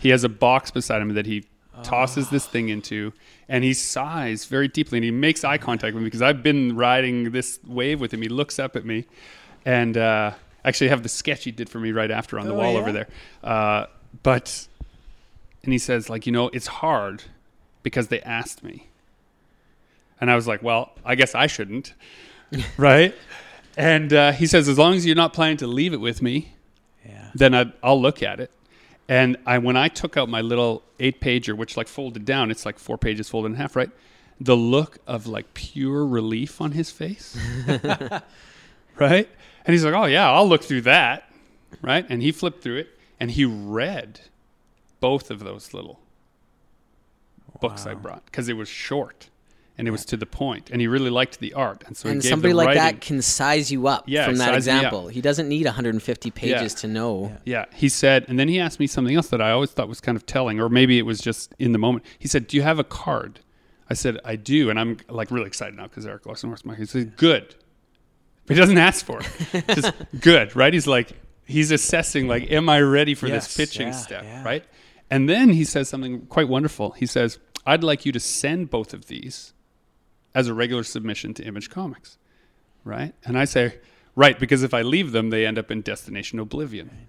[0.00, 1.44] he has a box beside him that he
[1.82, 3.12] tosses this thing into,
[3.48, 6.76] and he sighs very deeply, and he makes eye contact with me because I've been
[6.76, 8.22] riding this wave with him.
[8.22, 9.06] He looks up at me,
[9.64, 10.32] and uh,
[10.64, 12.72] actually, I have the sketch he did for me right after on the Oh, wall
[12.74, 12.78] yeah?
[12.80, 13.08] over there.
[13.42, 13.86] Uh,
[14.22, 14.66] but,
[15.62, 17.24] and he says, like, you know, it's hard
[17.82, 18.88] because they asked me.
[20.20, 21.94] And I was like, well, I guess I shouldn't.
[22.76, 23.14] right?
[23.76, 26.54] And uh, he says, as long as you're not planning to leave it with me,
[27.06, 27.30] Yeah.
[27.34, 28.50] then I'd, I'll look at it.
[29.08, 32.66] And I, when I took out my little eight pager, which like folded down, it's
[32.66, 33.90] like four pages folded in half, right?
[34.40, 37.36] The look of like pure relief on his face,
[38.96, 39.28] right?
[39.64, 41.24] And he's like, "Oh yeah, I'll look through that,"
[41.82, 42.06] right?
[42.08, 44.20] And he flipped through it and he read
[45.00, 46.00] both of those little
[47.60, 49.30] books I brought because it was short
[49.78, 52.12] and it was to the point, and he really liked the art, and so he
[52.14, 54.66] and gave somebody the like writing, that can size you up Yeah, from that size
[54.66, 54.78] me up.
[54.82, 55.08] example.
[55.08, 57.32] He doesn't need 150 pages to know.
[57.44, 60.00] Yeah, he said, and then he asked me something else that I always thought was
[60.00, 62.04] kind of telling, or maybe it was just in the moment.
[62.18, 63.40] He said, "Do you have a card?"
[63.88, 66.74] I said, "I do," and I'm like really excited now because Erik Larsen works my.
[66.74, 67.54] He said, "Good,"
[68.46, 69.64] but he doesn't ask for it.
[69.68, 70.72] just good, right?
[70.74, 71.12] He's like
[71.46, 74.44] he's assessing, like, "Am I ready for Yes, this pitching yeah, step?" yeah.
[74.44, 74.64] Right?
[75.10, 76.90] And then he says something quite wonderful.
[76.90, 79.54] He says, "I'd like you to send both of these
[80.38, 82.18] as a regular submission to Image Comics."
[82.84, 83.14] Right?
[83.24, 83.78] And I say,
[84.14, 87.08] "Right," because if I leave them, they end up in Destination Oblivion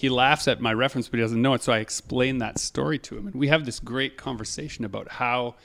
[0.00, 1.62] he laughs at my reference, but he doesn't know it.
[1.62, 3.26] So I explain that story to him.
[3.26, 5.56] And we have this great conversation about how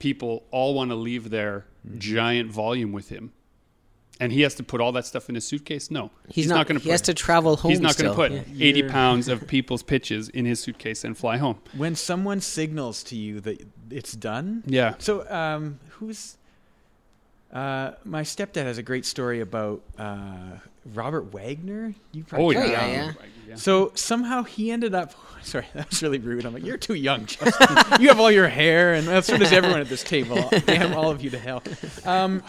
[0.00, 3.32] people all want to leave their giant volume with him.
[4.18, 5.92] And he has to put all that stuff in his suitcase?
[5.92, 6.10] No.
[6.28, 6.82] He's, not, going to.
[6.84, 7.70] He has to travel home.
[7.70, 8.66] He's not going to put Yeah.
[8.66, 11.60] 80 pounds of people's pitches in his suitcase and fly home.
[11.76, 14.64] When someone signals to you that it's done.
[14.66, 14.94] Yeah.
[14.98, 16.36] So, um, who's
[17.54, 20.58] uh, my stepdad has a great story about uh,
[20.92, 21.94] Robert Wagner.
[22.12, 22.86] You Oh probably yeah.
[22.86, 23.12] yeah,
[23.48, 23.54] yeah.
[23.54, 25.14] So somehow he ended up.
[25.42, 26.46] Sorry, that was really rude.
[26.46, 28.00] I'm like, you're too young, Justin.
[28.00, 30.48] you have all your hair, and so does everyone at this table.
[30.66, 31.62] Damn all of you to hell.
[32.04, 32.42] Um,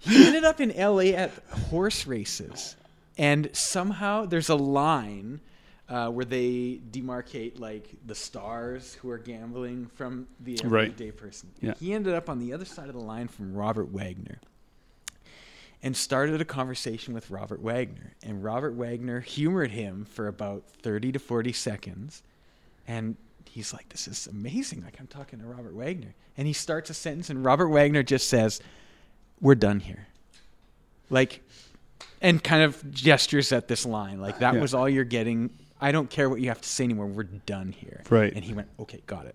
[0.00, 1.14] he ended up in L.A.
[1.14, 1.30] at
[1.70, 2.76] horse races,
[3.16, 5.40] and somehow there's a line
[5.88, 10.84] uh, where they demarcate like the stars who are gambling from the Right.
[10.90, 11.50] everyday person.
[11.60, 11.74] Yeah.
[11.78, 14.38] He ended up on the other side of the line from Robert Wagner
[15.82, 18.14] and started a conversation with Robert Wagner.
[18.22, 22.22] And Robert Wagner humored him for about 30 to 40 seconds.
[22.88, 24.82] And he's like, This is amazing.
[24.82, 26.14] Like, I'm talking to Robert Wagner.
[26.38, 28.60] And he starts a sentence, and Robert Wagner just says,
[29.40, 30.06] We're done here.
[31.10, 31.42] Like,
[32.22, 34.18] and kind of gestures at this line.
[34.20, 34.60] Like, that Yeah.
[34.60, 35.50] was all you're getting.
[35.84, 37.06] I don't care what you have to say anymore.
[37.06, 38.02] We're done here.
[38.08, 38.32] Right.
[38.34, 39.34] And he went, Okay, got it.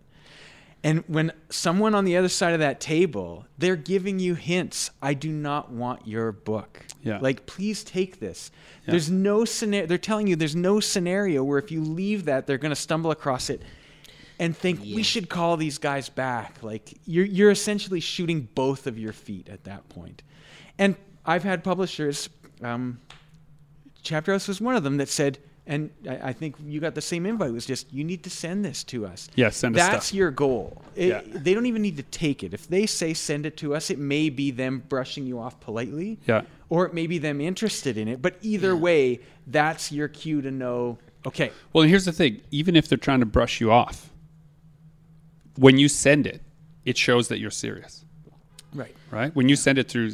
[0.83, 4.89] And when someone on the other side of that table, they're giving you hints.
[5.01, 6.85] I do not want your book.
[7.03, 7.19] Yeah.
[7.19, 8.49] Like, please take this.
[8.85, 8.91] Yeah.
[8.91, 9.87] There's no scenario.
[9.87, 13.11] They're telling you there's no scenario where if you leave that, they're going to stumble
[13.11, 13.61] across it
[14.39, 14.95] and think Yeah.
[14.95, 16.63] we should call these guys back.
[16.63, 20.23] Like, you're you're essentially shooting both of your feet at that point.
[20.77, 20.95] And
[21.25, 22.29] I've had publishers.
[22.63, 23.01] Um,
[24.01, 25.39] Chapterhouse was one of them that said,
[25.69, 27.49] and I, I think you got the same invite.
[27.51, 29.29] It was just you need to send this to us.
[29.35, 30.15] Yeah, send us That's stuff.
[30.17, 30.81] your goal.
[30.95, 31.21] It- Yeah.
[31.25, 32.53] They don't even need to take it.
[32.53, 36.19] If they say send it to us, it may be them brushing you off politely,
[36.27, 36.41] Yeah.
[36.69, 38.21] or it may be them interested in it.
[38.21, 40.97] But either way, that's your cue to know.
[41.25, 44.09] Okay, Well, here's the thing: even if they're trying to brush you off,
[45.55, 46.41] when you send it,
[46.85, 48.05] it shows that you're serious,
[48.73, 48.95] right.
[49.11, 49.35] right?
[49.35, 50.11] When you send it through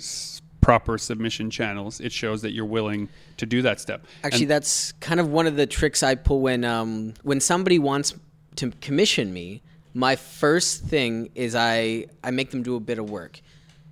[0.65, 3.07] proper submission channels, it shows that you're willing
[3.37, 4.03] to do that step.
[4.23, 7.77] Actually, And- that's kind of one of the tricks I pull when um, when somebody
[7.77, 8.15] wants
[8.55, 9.61] to commission me.
[9.93, 13.39] My first thing is I I make them do a bit of work.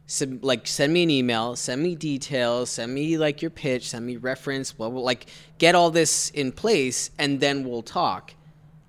[0.08, 4.04] So, like send me an email, send me details, send me like your pitch, send
[4.08, 5.00] me reference, blah blah.
[5.02, 5.28] Like
[5.60, 8.34] get all this in place, and then we'll talk.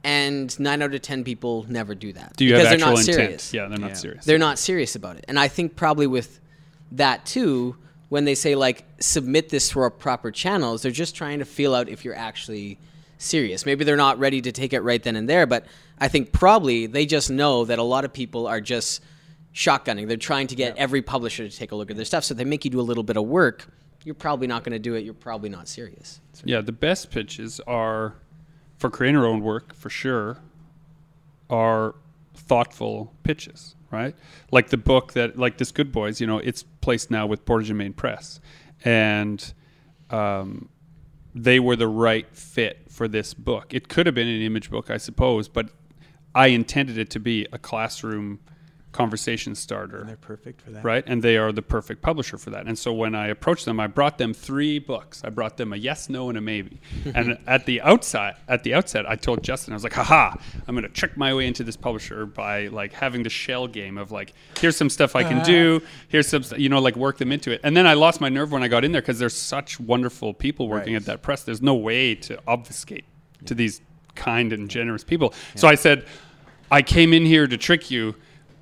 [0.03, 2.99] And nine out of ten people never do that do you because have they're actual
[2.99, 3.17] not intent?
[3.43, 3.95] serious Yeah, they're not Yeah.
[3.95, 4.25] serious.
[4.25, 5.25] they're not serious about it.
[5.29, 6.41] And I think probably with
[6.97, 7.77] that too,
[8.09, 11.75] when they say like submit this through our proper channels, they're just trying to feel
[11.75, 12.79] out if you're actually
[13.19, 13.67] serious.
[13.67, 15.67] Maybe they're not ready to take it right then and there, but
[15.99, 19.03] I think probably they just know that a lot of people are just
[19.55, 20.09] shotgunning.
[20.09, 22.25] They're trying to get every publisher to take a look at their stuff.
[22.25, 23.67] So they make you do a little bit of work,
[24.05, 25.05] you're probably not going to do it.
[25.05, 26.21] You're probably not serious.
[26.45, 28.15] Yeah, the best pitches are
[28.77, 30.39] for creator owned work for sure
[31.49, 31.95] are
[32.35, 34.15] thoughtful pitches, right?
[34.51, 37.71] Like the book that like this Good Boys, you know, it's placed now with Portage
[37.71, 38.41] and Main Press.
[38.85, 39.55] And
[40.11, 40.69] um,
[41.35, 43.73] they were the right fit for this book.
[43.73, 45.71] It could have been an image book, I suppose, but
[46.35, 48.41] I intended it to be a classroom
[48.95, 50.85] conversation starter They're perfect for that.
[50.85, 51.05] right?
[51.07, 52.67] And they are the perfect publisher for that.
[52.67, 55.23] And so when I approached them, I brought them three books.
[55.25, 56.81] I brought them a yes, no, and a maybe.
[57.15, 60.37] and at the outset, at the outset, I told Justin, I was like, haha,
[60.67, 63.99] I'm going to trick my way into this publisher by like having the shell game
[63.99, 65.45] of like, here's some stuff I can uh-huh.
[65.45, 65.83] do.
[66.09, 67.61] Here's some, you know, like work them into it.
[67.65, 70.33] And then I lost my nerve when I got in there because there's such wonderful
[70.33, 71.03] people working Right.
[71.03, 71.43] at that press.
[71.43, 73.05] There's no way to obfuscate
[73.47, 73.81] to these
[74.15, 75.35] kind and generous people.
[75.57, 76.07] So I said,
[76.71, 78.15] I came in here to trick you,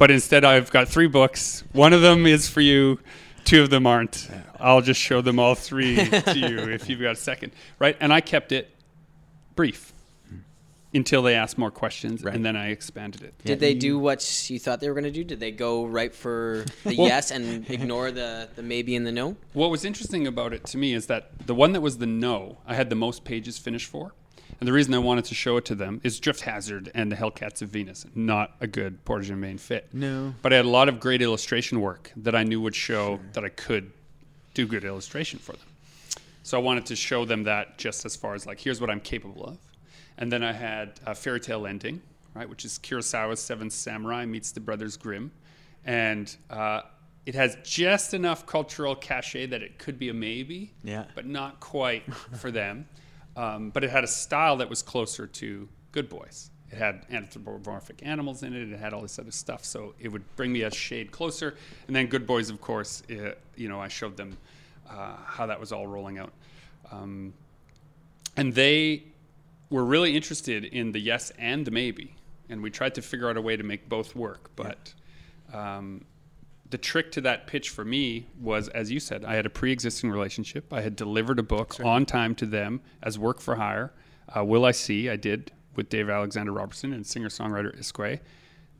[0.03, 1.63] but instead I've got three books.
[1.71, 2.99] One of them is for you,
[3.45, 4.29] two of them aren't.
[4.59, 7.53] I'll just show them all three to you if you've got a second.
[7.79, 7.97] Right?
[8.01, 8.69] And I kept it
[9.55, 9.93] brief
[10.93, 12.35] until they asked more questions Right.
[12.35, 13.35] and then I expanded it.
[13.45, 15.23] Did they do what you thought they were going to do?
[15.23, 19.13] Did they go right for the Well- yes and ignore the, the maybe and the
[19.13, 19.37] no?
[19.53, 22.59] What was interesting about it to me is that the one that was the no,
[22.67, 24.15] I had the most pages finished for.
[24.61, 27.17] And the reason I wanted to show it to them is Drift Hazard and the
[27.17, 28.07] Hellcats of Venus.
[28.15, 29.89] Not a good Portage and Main fit.
[29.93, 30.35] No.
[30.41, 33.45] But I had a lot of great illustration work that I knew would show that
[33.45, 33.91] I could
[34.55, 35.67] do good illustration for them.
[36.45, 39.01] So I wanted to show them that just as far as like, here's what I'm
[39.01, 39.59] capable of.
[40.19, 42.01] And then I had uh, Fairy Tale Ending,
[42.35, 45.33] right, which is Kurosawa's Seventh Samurai meets the Brothers Grimm.
[45.85, 46.83] And uh,
[47.27, 51.05] it has just enough cultural cachet that it could be a maybe, Yeah.
[51.17, 52.87] but not quite for them.
[53.37, 56.51] Um, but it had a style that was closer to Good Boys.
[56.71, 58.71] It had anthropomorphic animals in it.
[58.71, 61.57] It had all this other stuff, so it would bring me a shade closer.
[61.87, 64.37] And then Good Boys, of course, uh you know, I showed them
[64.89, 66.33] uh, how that was all rolling out,
[66.91, 67.33] um,
[68.37, 69.05] and they
[69.71, 72.15] were really interested in the yes and the maybe.
[72.49, 74.95] And we tried to figure out a way to make both work, but.
[75.53, 76.05] Um,
[76.73, 80.11] the trick to that pitch for me was, as you said, I had a pre-existing
[80.11, 80.73] relationship.
[80.73, 83.93] I had delivered a book on time to them as work for hire.
[84.35, 85.09] Uh, Will I See?
[85.11, 88.21] I did with Dave Alexander Robertson and singer-songwriter Iskwé.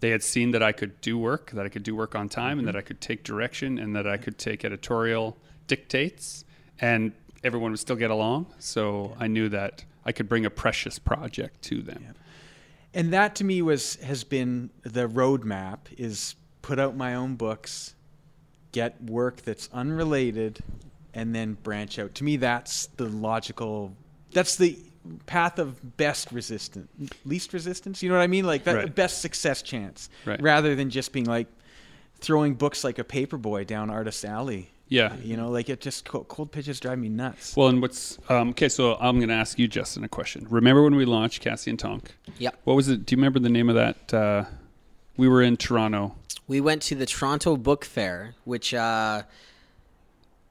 [0.01, 2.59] They had seen that I could do work, that I could do work on time,
[2.59, 5.37] and that I could take direction, and that I could take editorial
[5.67, 6.45] dictates,
[6.81, 7.13] and
[7.45, 8.47] everyone would still get along.
[8.59, 12.15] So I knew that I could bring a precious project to them.
[12.95, 17.95] and that to me was has been the roadmap is put out my own books
[18.73, 20.61] get work that's unrelated
[21.15, 23.93] and then branch out to me that's the logical
[24.33, 24.79] that's the
[25.27, 26.89] path of best resistance
[27.25, 28.95] least resistance you know what i mean like that Right.
[28.95, 30.41] best success chance Right.
[30.41, 31.49] rather than just being like
[32.21, 35.17] throwing books like a paperboy down artist alley Yeah.
[35.17, 38.51] you know like it just cold, cold pitches drive me nuts Well, and what's um,
[38.51, 38.69] okay?
[38.69, 40.47] So I'm going to ask you, Justin, a question.
[40.49, 42.15] Remember when we launched Cassie and Tonk?
[42.39, 42.51] Yeah.
[42.65, 43.05] What was it?
[43.07, 44.15] Do you remember the name of that?
[44.15, 44.45] Uh,
[45.17, 46.15] we were in Toronto.
[46.49, 49.23] We went to the Toronto Book Fair, which uh,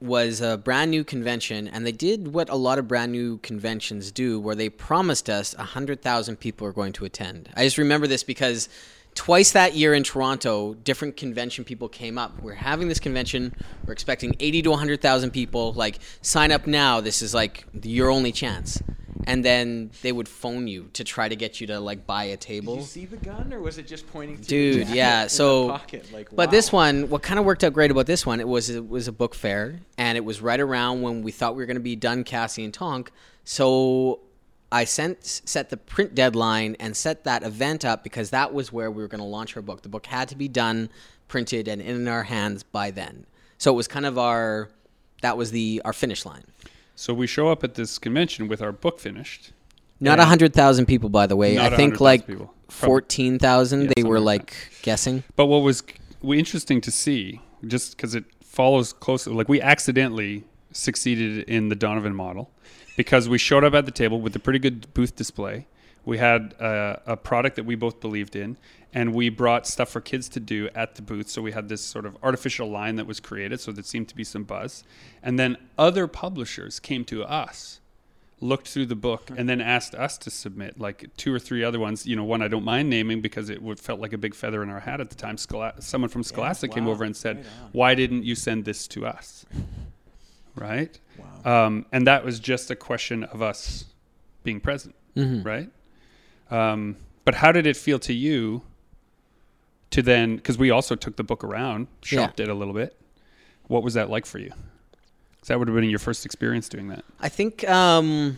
[0.00, 4.10] was a brand new convention, and they did what a lot of brand new conventions
[4.10, 7.48] do, where they promised us 100,000 people are going to attend.
[7.56, 8.68] I just remember this because
[9.14, 12.40] twice that year in Toronto, different convention people came up.
[12.42, 13.54] We're having this convention,
[13.86, 15.72] we're expecting 80 to 100,000 people.
[15.74, 18.82] Like, sign up now, this is like your only chance.
[19.24, 22.36] And then they would phone you to try to get you to like buy a
[22.36, 22.74] table.
[22.74, 24.38] Did you see the gun, or was it just pointing?
[24.38, 25.26] To Dude, yeah.
[25.28, 25.78] So?
[26.12, 28.70] Like, but this one, what kind of worked out great about this one, it was
[28.70, 31.66] it was a book fair, and it was right around when we thought we were
[31.66, 33.12] going to be done Cassie and Tonk.
[33.44, 34.20] So
[34.72, 38.90] I sent set the print deadline and set that event up because that was where
[38.90, 39.82] we were going to launch our book.
[39.82, 40.88] The book had to be done,
[41.28, 43.26] printed, and in our hands by then.
[43.58, 44.70] So it was kind of our
[45.20, 46.44] that was the our finish line.
[46.94, 49.52] So we show up at this convention with our book finished.
[50.00, 51.54] Not a hundred thousand people, by the way.
[51.54, 52.46] Not I think 100,000 like people.
[52.68, 53.82] Probably- fourteen thousand.
[53.82, 55.22] Yeah, they were something like like guessing.
[55.36, 55.82] But what was
[56.20, 61.76] w- interesting to see, just because it follows closely, like we accidentally succeeded in the
[61.76, 62.50] Donovan model
[62.96, 65.66] because we showed up at the table with a pretty good booth display.
[66.04, 68.56] We had uh, a product that we both believed in,
[68.94, 71.28] and we brought stuff for kids to do at the booth.
[71.28, 74.16] So we had this sort of artificial line that was created, so there seemed to
[74.16, 74.84] be some buzz.
[75.22, 77.80] And then other publishers came to us
[78.42, 81.78] looked through the book and then asked us to submit like two or three other
[81.78, 82.06] ones.
[82.06, 84.68] You know, one I don't mind naming because it felt like a big feather in
[84.68, 85.38] our hat at the time.
[85.38, 86.92] Schola- someone from Scholastic came wow.
[86.92, 89.46] over and said, Right "Why didn't you send this to us?"
[90.54, 91.00] Right?
[91.46, 93.86] Um, and that was just a question of us
[94.44, 95.70] being present, right?
[96.50, 98.60] Um, but how did it feel to you
[99.92, 100.36] to then?
[100.36, 102.26] Because we also took the book around, Yeah.
[102.26, 102.96] shopped it a little bit.
[103.68, 104.50] What was that like for you?
[104.50, 107.04] 'Cause that would have been your first experience doing that.
[107.20, 108.36] I think um,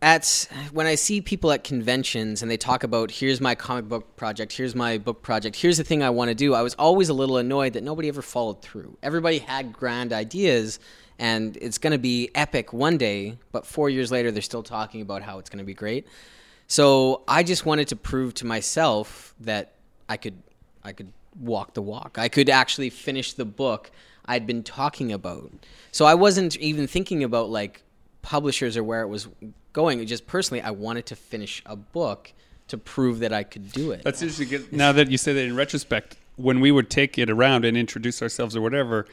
[0.00, 4.16] at when I see people at conventions and they talk about here's my comic book
[4.16, 7.08] project, here's my book project, here's the thing I want to do, I was always
[7.08, 8.96] a little annoyed that nobody ever followed through.
[9.02, 10.78] Everybody had grand ideas
[11.18, 15.00] and it's going to be epic one day, but 4 years later they're still talking
[15.00, 16.06] about how it's going to be great.
[16.68, 19.72] So I just wanted to prove to myself that
[20.08, 20.34] I could
[20.84, 22.18] I could walk the walk.
[22.18, 23.90] I could actually finish the book
[24.26, 25.50] I'd been talking about.
[25.90, 27.82] So I wasn't even thinking about like
[28.20, 29.28] publishers or where it was
[29.72, 30.06] going.
[30.06, 32.32] Just personally I wanted to finish a book
[32.68, 34.02] to prove that I could do it.
[34.04, 34.66] That's interesting.
[34.70, 38.20] Now that you say that in retrospect, when we would take it around and introduce
[38.20, 39.06] ourselves or whatever,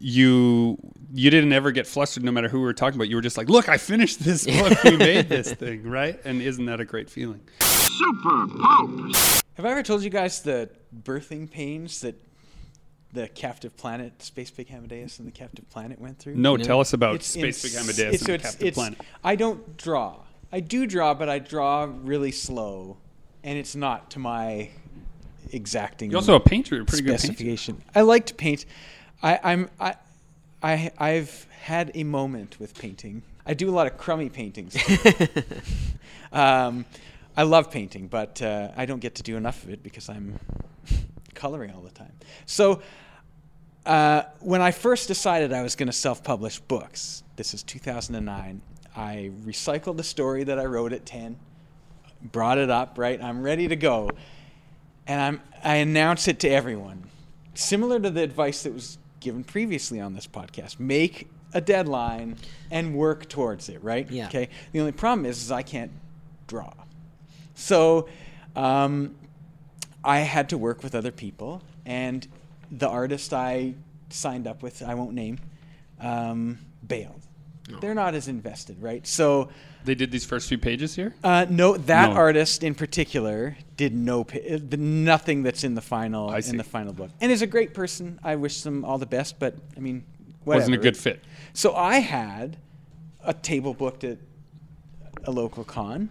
[0.00, 0.78] you
[1.12, 3.08] you didn't ever get flustered no matter who we were talking about.
[3.08, 4.82] You were just like, "Look, I finished this book.
[4.84, 7.40] we made this thing, right?" And isn't that a great feeling?
[7.60, 9.12] Super Pope.
[9.54, 10.70] Have I ever told you guys the
[11.04, 12.14] birthing pains that
[13.12, 16.36] the captive planet, Spacepig Hamadeus and the captive planet went through?
[16.36, 16.64] No, No.
[16.64, 18.74] tell us about It's Space Pig ins- Amadeus it's- and so the it's- Captain it's-
[18.74, 18.98] Planet.
[19.22, 20.20] I don't draw.
[20.52, 22.96] I do draw, but I draw really slow,
[23.44, 24.70] and it's not to my
[25.52, 26.10] exacting.
[26.10, 27.26] You're also a painter, a pretty good painter.
[27.26, 27.82] specification.
[27.94, 28.64] I like to paint.
[29.22, 29.94] I, I'm I,
[30.62, 33.22] I I've had a moment with painting.
[33.46, 34.76] I do a lot of crummy paintings.
[36.32, 36.84] um,
[37.36, 40.38] I love painting, but uh, I don't get to do enough of it because I'm
[41.34, 42.12] coloring all the time.
[42.46, 42.82] So
[43.86, 48.60] uh, when I first decided I was going to self-publish books, this is 2009.
[48.96, 51.38] I recycled the story that I wrote at 10,
[52.22, 52.98] brought it up.
[52.98, 54.10] Right, I'm ready to go,
[55.06, 57.04] and I'm I announce it to everyone,
[57.54, 60.80] similar to the advice that was given previously on this podcast.
[60.80, 62.36] Make a deadline
[62.70, 63.82] and work towards it.
[63.82, 64.10] Right.
[64.10, 64.26] Yeah.
[64.26, 64.48] Okay.
[64.72, 65.92] The only problem is, is I can't
[66.46, 66.72] draw.
[67.54, 68.08] So
[68.56, 69.14] um,
[70.02, 72.26] I had to work with other people, and
[72.70, 73.74] the artist I
[74.08, 75.38] signed up with, I won't name,
[76.00, 77.20] um, bailed.
[77.80, 79.06] They're not as invested, right?
[79.06, 79.50] So,
[79.84, 81.14] They did these first few pages here.
[81.24, 82.16] uh, no, that No.
[82.16, 86.50] artist in particular did no pa- uh, the, nothing that's in the final I see.
[86.50, 88.18] in the final book, and is a great person.
[88.22, 90.04] I wish them all the best, but I mean,
[90.44, 90.60] whatever.
[90.62, 91.24] Wasn't a good fit.
[91.54, 92.58] So I had
[93.24, 94.18] a table booked at
[95.24, 96.10] a local con,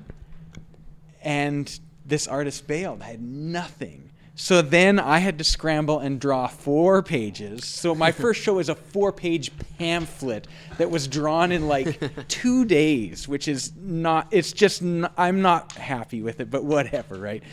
[1.22, 3.02] and this artist bailed.
[3.02, 4.10] I had nothing.
[4.42, 7.66] So then I had to scramble and draw four pages.
[7.66, 12.64] So my first show was a four page pamphlet that was drawn in like two
[12.64, 17.44] days, which is not, it's just, n- I'm not happy with it, but whatever, right?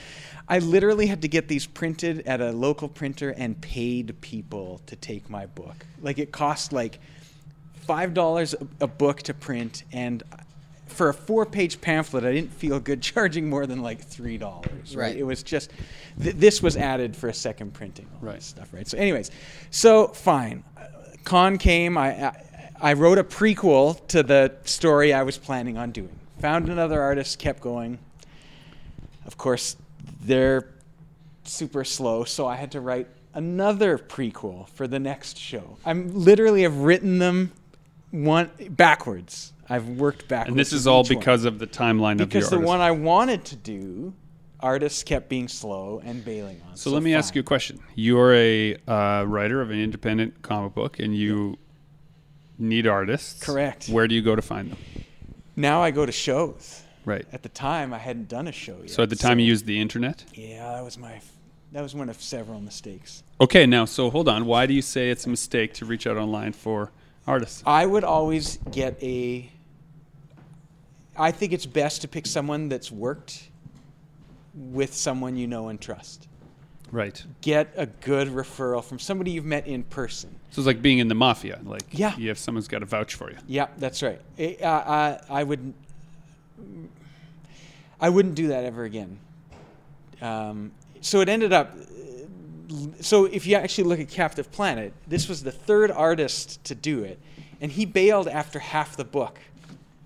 [0.48, 4.94] I literally had to get these printed at a local printer and paid people to
[4.94, 5.84] take my book.
[6.00, 7.00] Like it cost like
[7.88, 10.22] $5 a- a book to print and
[10.96, 14.96] for a four-page pamphlet, I didn't feel good charging more than like three dollars.
[14.96, 15.06] Right.
[15.06, 15.16] Right.
[15.16, 15.70] It was just
[16.22, 18.08] th- this was added for a second printing.
[18.20, 18.42] Right.
[18.42, 18.72] Stuff.
[18.72, 18.86] Right.
[18.86, 19.30] So, anyways,
[19.70, 20.64] so fine.
[21.24, 21.96] Con came.
[21.98, 22.42] I, I
[22.80, 26.18] I wrote a prequel to the story I was planning on doing.
[26.40, 27.38] Found another artist.
[27.38, 27.98] Kept going.
[29.26, 29.76] Of course,
[30.22, 30.68] they're
[31.44, 35.76] super slow, so I had to write another prequel for the next show.
[35.84, 37.52] I'm literally have written them
[38.10, 39.52] one backwards.
[39.68, 40.48] I've worked back.
[40.48, 41.18] And this is all each one.
[41.18, 42.68] because of the timeline of because the artist.
[42.68, 44.14] one I wanted to do,
[44.60, 46.76] artists kept being slow and bailing on.
[46.76, 47.80] So, let me ask you a question.
[47.94, 51.58] You're a uh, writer of an independent comic book, and you
[52.58, 53.42] need artists.
[53.42, 53.88] Correct.
[53.88, 54.78] Where do you go to find them?
[55.56, 56.82] Now I go to shows.
[57.04, 57.24] Right.
[57.32, 58.90] At the time, I hadn't done a show yet.
[58.90, 60.24] So at the time, you used the internet.
[60.34, 61.20] Yeah, that was my.
[61.72, 63.22] That was one of several mistakes.
[63.40, 64.46] Okay, now so hold on.
[64.46, 66.92] Why do you say it's a mistake to reach out online for
[67.26, 67.62] artists?
[67.66, 69.50] I would always get a.
[71.18, 73.48] I think it's best to pick someone that's worked
[74.54, 76.28] with someone you know and trust.
[76.92, 77.22] Right.
[77.40, 80.30] Get a good referral from somebody you've met in person.
[80.50, 81.58] So it's like being in the mafia.
[81.64, 82.16] Like Yeah.
[82.16, 83.36] you have someone's got to vouch for you.
[83.46, 84.20] Yeah, that's right.
[84.38, 85.74] I, I, I would.
[88.00, 89.18] I wouldn't do that ever again.
[90.20, 91.74] Um, so it ended up.
[93.00, 97.02] So if you actually look at Captive Planet, this was the third artist to do
[97.04, 97.18] it,
[97.60, 99.38] and he bailed after half the book.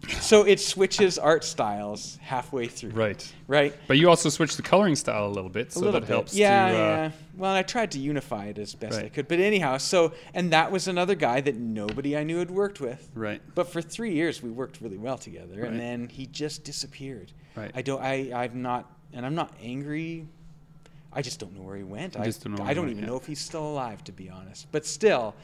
[0.09, 2.90] So it switches art styles halfway through.
[2.90, 3.32] Right.
[3.46, 3.74] Right.
[3.86, 6.09] But you also switch the coloring style a little bit, so little that bit.
[6.09, 6.74] helps Yeah, to.
[6.74, 7.11] Uh, yeah.
[7.36, 9.28] Well, I tried to unify it as best I could.
[9.28, 13.11] But anyhow, so and that was another guy that nobody I knew had worked with.
[13.14, 13.42] Right.
[13.55, 15.70] But for three years, we worked really well together, Right.
[15.70, 17.32] and then he just disappeared.
[17.55, 17.70] Right.
[17.74, 18.01] I don't.
[18.03, 18.32] I.
[18.32, 20.26] I'm not, and I'm not angry.
[21.12, 22.18] I just don't know where he went.
[22.18, 23.11] I just don't know I don't went, even yeah.
[23.11, 24.68] know if he's still alive, to be honest.
[24.70, 25.34] But still,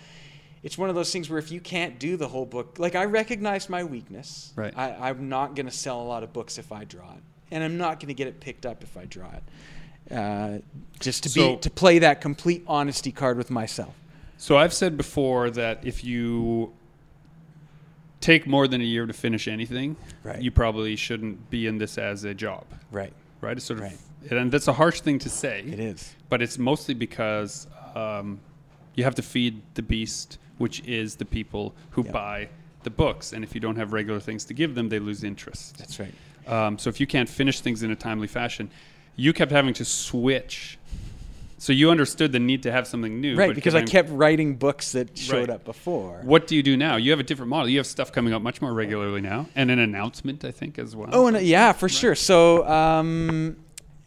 [0.66, 3.04] it's one of those things where if you can't do the whole book, like I
[3.04, 4.52] recognize my weakness.
[4.56, 4.74] Right.
[4.76, 7.62] I, I'm not going to sell a lot of books if I draw it, and
[7.62, 10.12] I'm not going to get it picked up if I draw it.
[10.12, 10.58] Uh,
[10.98, 13.94] just to So- be to play that complete honesty card with myself.
[14.38, 16.72] So I've said before that if you
[18.20, 20.42] take more than a year to finish anything, Right.
[20.42, 22.64] you probably shouldn't be in this as a job.
[22.90, 23.12] Right.
[23.40, 23.56] Right?
[23.56, 24.32] It's sort of, Right.
[24.32, 25.60] and that's a harsh thing to say.
[25.60, 26.12] It is.
[26.28, 28.40] but it's mostly because um,
[28.96, 32.12] you have to feed the beast, which is the people who Yep.
[32.12, 32.48] buy
[32.82, 33.32] the books.
[33.32, 35.76] And if you don't have regular things to give them, they lose interest.
[35.78, 36.14] That's right.
[36.46, 38.70] Um, so if you can't finish things in a timely fashion,
[39.16, 40.78] you kept having to switch.
[41.59, 44.92] So you understood the need to have something new, Right, because I kept writing books
[44.92, 45.50] that showed Right.
[45.50, 46.20] up before.
[46.22, 46.96] What do you do now?
[46.96, 47.68] You have a different model.
[47.70, 50.94] You have stuff coming up much more regularly now, and an announcement, I think, as
[50.94, 51.09] well.
[51.12, 52.14] Oh, and uh, yeah, for sure.
[52.14, 53.57] So, um,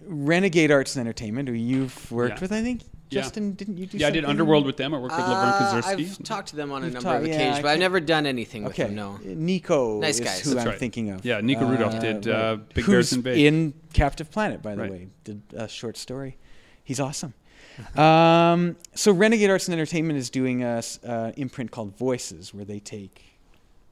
[0.06, 2.42] Renegade Arts and Entertainment, who you've worked Yeah.
[2.42, 2.82] with, I think.
[3.12, 3.22] Yeah.
[3.22, 3.98] Justin, didn't you do?
[3.98, 4.30] yeah, I did something?
[4.30, 4.94] Underworld with them.
[4.94, 7.28] I worked with Laverne Uh, I've talked to them on a You've number talked- of
[7.28, 8.96] yeah, occasions, I but I've can't- never done anything with Okay, them.
[8.96, 9.20] No.
[9.24, 10.40] Nico Nice is guys.
[10.42, 10.80] who That's I'm right.
[10.80, 11.26] thinking of.
[11.26, 13.46] Yeah, Nico Rudolph did, uh, Big Who's Bears in Bay.
[13.48, 14.92] in Captive Planet, by the Right.
[14.92, 15.08] way.
[15.24, 16.38] Did a short story.
[16.84, 17.34] He's awesome.
[17.98, 22.66] um, so Renegade Arts and Entertainment is doing a s- uh, imprint called Voices, where
[22.66, 23.24] they take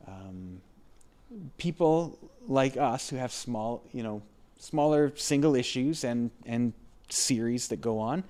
[0.08, 0.62] um,
[1.58, 4.22] people like us who have small, you know,
[4.60, 6.74] smaller single issues and and
[7.10, 8.24] series that go on,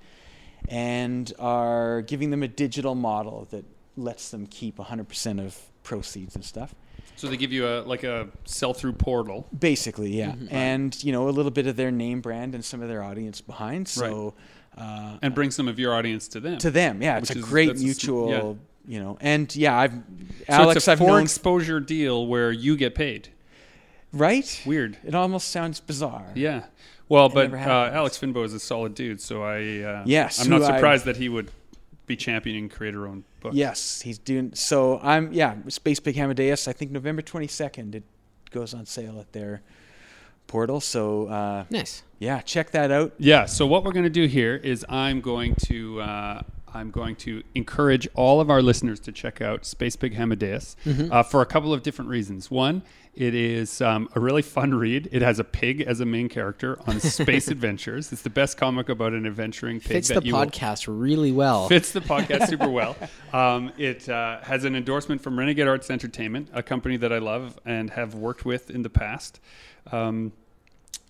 [0.68, 3.64] and are giving them a digital model that
[3.96, 6.74] lets them keep 100% of proceeds and stuff.
[7.16, 9.46] so they give you a like a sell-through portal.
[9.58, 10.54] Basically, yeah, Mm-hmm.
[10.54, 13.40] and you know a little bit of their name brand and some of their audience
[13.40, 13.88] behind.
[13.88, 14.34] So,
[14.76, 16.58] uh, and bring some of your audience to them.
[16.58, 19.92] to them, yeah, it's a is- great that's a mutual, you know, and yeah, I've
[19.92, 19.98] so
[20.48, 23.28] Alex, it's a I've known exposure deal where you get paid.
[24.12, 24.62] right.
[24.64, 24.96] Weird.
[25.04, 26.30] It almost sounds bizarre.
[26.34, 26.64] Yeah.
[27.08, 27.56] Well, but uh.
[27.92, 31.04] Alex Finbow is a solid dude, so I uh, Yes, I'm not who I- surprised
[31.06, 31.50] that he would
[32.06, 33.54] be championing creator-owned books.
[33.54, 34.52] Yes, he's doing.
[34.54, 36.66] So I'm yeah, Spacepig Hamadeus.
[36.68, 38.02] I think November 22nd it
[38.50, 39.60] goes on sale at their
[40.46, 40.80] portal.
[40.80, 42.02] So uh, Nice.
[42.18, 43.12] yeah, check that out.
[43.18, 43.44] Yeah.
[43.44, 46.42] So what we're going to do here is I'm going to uh,
[46.74, 50.76] I'm going to encourage all of our listeners to check out Spacepig Hamadeus
[51.10, 52.50] uh, for a couple of different reasons.
[52.50, 52.82] One,
[53.14, 55.08] it is um, a really fun read.
[55.10, 58.12] It has a pig as a main character on space adventures.
[58.12, 61.32] It's the best comic about an adventuring pig Fits that the you will podcast really
[61.32, 61.68] well.
[61.68, 62.96] fits the podcast super well.
[63.32, 67.58] Um, it uh, has an endorsement from Renegade Arts Entertainment, a company that I love
[67.64, 69.40] and have worked with in the past.
[69.90, 70.32] Um,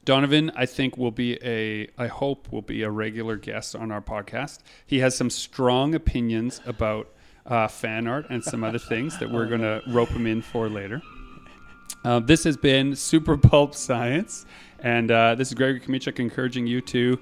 [0.09, 4.01] Donovan, I think will be a, I hope will be a regular guest on our
[4.01, 4.61] podcast.
[4.87, 7.11] He has some strong opinions about
[7.45, 10.71] uh, fan art and some other things that we're going to rope him in for
[10.71, 11.03] later.
[12.07, 14.47] Uh, this has been Super Pulp Science,
[14.79, 17.21] and uh, this is Gregory Chomichuk encouraging you to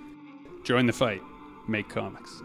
[0.63, 1.23] join the fight,
[1.67, 2.41] make comics.